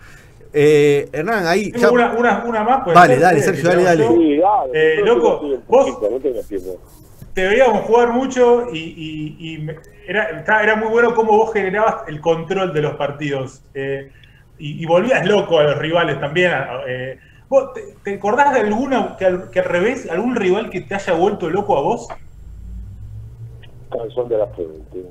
[0.52, 1.72] Eh, Hernán, ahí.
[1.72, 2.84] Ya- una, una, una más.
[2.84, 4.06] ¿puede Vale, dale, Sergio, dale, dale.
[4.08, 6.76] Sí, dale, Eh, loco, tiempo, vos- chico, no tengo tiempo.
[7.34, 9.66] Te veíamos jugar mucho y, y- y
[10.06, 13.62] era, era muy bueno cómo vos generabas el control de los partidos.
[13.74, 14.10] eh,
[14.60, 16.50] y, y volvías loco a los rivales también.
[16.88, 17.18] eh,
[17.48, 20.94] ¿Vos te, te acordás de alguna que al, que al revés, algún rival que te
[20.96, 22.08] haya vuelto loco a vos?
[23.90, 25.04] Cabezón de la frente.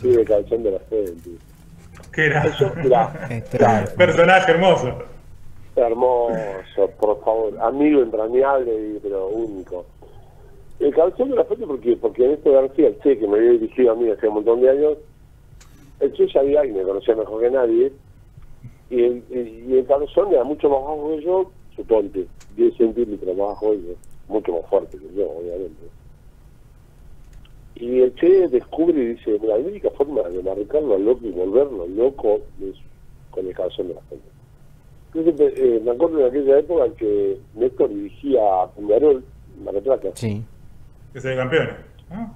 [0.00, 1.30] Sí, de cabezón de la frente.
[2.16, 3.12] Era Eso, mirá,
[3.96, 4.92] personaje hermoso.
[5.76, 7.58] hermoso, por favor.
[7.60, 9.86] Amigo entrañable, pero único.
[10.80, 11.96] El cabezón de la frente, ¿por qué?
[11.96, 14.70] Porque Ernesto García, el Che, que me había dirigido a mí hace un montón de
[14.70, 14.98] años,
[16.00, 17.92] el Che sabía y me conocía mejor que nadie.
[18.90, 23.48] Y el, y el cabezón era mucho más bajo que yo, suponte, 10 centímetros más
[23.48, 23.94] bajo que yo,
[24.28, 25.86] mucho más fuerte que yo, obviamente.
[27.74, 31.30] Y el Che descubre y dice, mira, la única forma de marcarlo al loco y
[31.30, 32.76] volverlo loco es
[33.30, 34.26] con el cabezón de la frente.
[35.14, 39.24] Entonces, eh, me acuerdo de aquella época en que Néstor dirigía a Peñarol,
[39.64, 40.08] Mar del Plata.
[40.14, 40.42] Sí,
[41.12, 41.68] Que se campeón.
[42.10, 42.34] ¿no?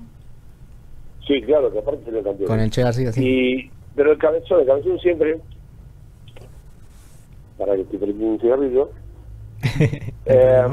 [1.26, 2.48] Sí, claro, que aparte salió campeón.
[2.48, 3.24] con el Che García, sí.
[3.24, 5.38] Y, pero el cabezón, el cabezón siempre,
[7.58, 8.90] para que te prenda un cigarrillo,
[10.26, 10.64] eh,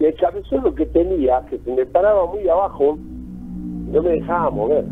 [0.00, 4.48] y el cabezón lo que tenía, que se me paraba muy abajo, no me dejaba
[4.50, 4.86] mover.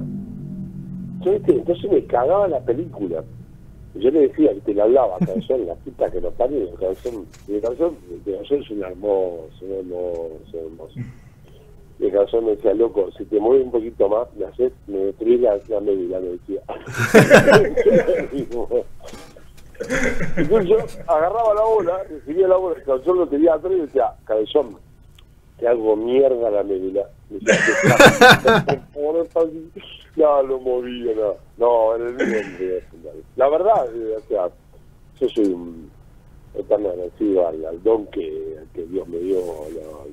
[1.21, 1.53] Yo, ¿viste?
[1.53, 3.25] Entonces me cagaba la película.
[3.95, 6.75] Y Yo le decía, que te le hablaba, cabezón, la puta que lo parió, el
[6.75, 11.01] cabezón, y el cabezón, el cabezón es un hermoso, un hermoso, un hermoso.
[12.01, 14.99] Y el cabezón me decía, loco, si te mueves un poquito más, me haces, me
[14.99, 16.61] destruís la, la médula, me decía.
[20.37, 24.13] Entonces yo agarraba la bola, recibía la bola, el cabezón lo tenía atrás y decía,
[24.25, 24.77] cabezón,
[25.59, 27.09] te hago mierda la médula.
[27.31, 27.39] Me.
[30.17, 31.37] No, lo movía, no.
[31.59, 32.81] No, en el mío,
[33.37, 34.49] La verdad, eh, o sea,
[35.21, 35.91] yo soy un
[36.55, 39.37] eterno agradecido al, al don que, que Dios me dio.
[39.37, 40.05] no,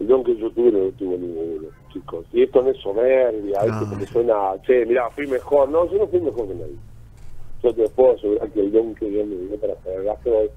[0.00, 2.26] el, don que yo tuve no lo tuvo ninguno, chicos.
[2.32, 3.84] Y esto no es soberbia, ¿viste?
[3.84, 3.90] No.
[3.90, 5.68] porque suena, che, mirá, fui mejor.
[5.68, 6.76] No, yo no fui mejor que nadie.
[7.62, 10.50] Yo te puedo asegurar que el don que Dios me dio para hacer el básquetbol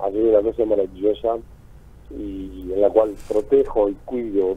[0.00, 1.36] ha sido una cosa maravillosa
[2.10, 4.56] y en la cual protejo y cuido,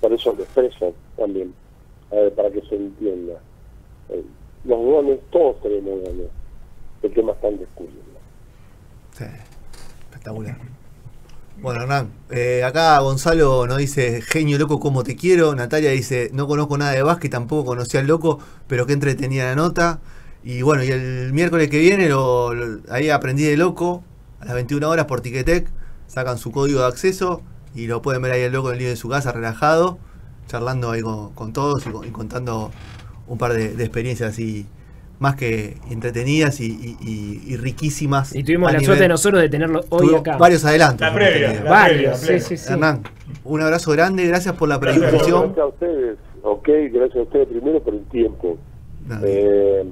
[0.00, 1.54] por eso lo expreso también,
[2.10, 3.34] eh, para que se entienda.
[4.08, 4.24] Eh,
[4.64, 6.28] los dones, todos tenemos dones.
[7.02, 8.02] El tema está en descubrirlo.
[9.12, 9.24] Sí,
[10.10, 10.56] espectacular.
[11.56, 15.54] Bueno, Hernán, eh, acá Gonzalo nos dice, genio loco como te quiero.
[15.54, 19.54] Natalia dice, no conozco nada de básquet, tampoco conocía al loco, pero qué entretenida la
[19.54, 20.00] nota.
[20.42, 22.50] Y bueno, y el miércoles que viene lo,
[22.90, 24.02] ahí aprendí de loco,
[24.40, 25.68] a las 21 horas por Ticketek,
[26.14, 27.42] sacan su código de acceso
[27.74, 29.98] y lo pueden ver ahí el loco en el living de su casa, relajado,
[30.46, 32.70] charlando ahí con, con todos y, con- y contando
[33.26, 34.66] un par de, de experiencias así
[35.18, 38.34] más que entretenidas y, y- y- y riquísimas.
[38.34, 40.36] Y tuvimos la nivel- suerte de nosotros de tenerlo hoy Tuvimos acá.
[40.36, 41.00] Varios adelantos.
[41.00, 42.72] La hemos previa, la Varios, previa, sí, sí, sí.
[42.72, 43.02] Hernán,
[43.44, 45.42] un abrazo grande, gracias por la predisposición.
[45.54, 48.56] Gracias a ustedes, ok, gracias a ustedes primero por el tiempo.
[49.24, 49.84] Eh,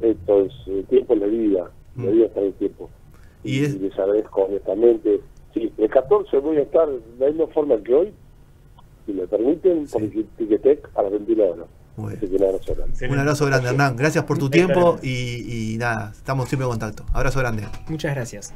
[0.00, 2.12] esto es el tiempo es la vida, la Mm.
[2.12, 2.90] vida está en el tiempo.
[3.44, 5.20] Y Y, es- les agradezco honestamente.
[5.54, 8.12] Sí, el 14 voy a estar de la misma forma que hoy,
[9.06, 10.26] si me permiten, por Sí.
[10.38, 11.66] Ticketek a las 21 horas.
[11.96, 12.30] Muy Así bien.
[12.38, 13.08] que un abrazo grande.
[13.08, 13.96] Un abrazo grande, Hernán.
[13.96, 17.04] Gracias por tu tiempo y, y nada, estamos siempre en contacto.
[17.12, 17.64] Abrazo grande.
[17.88, 18.54] Muchas gracias.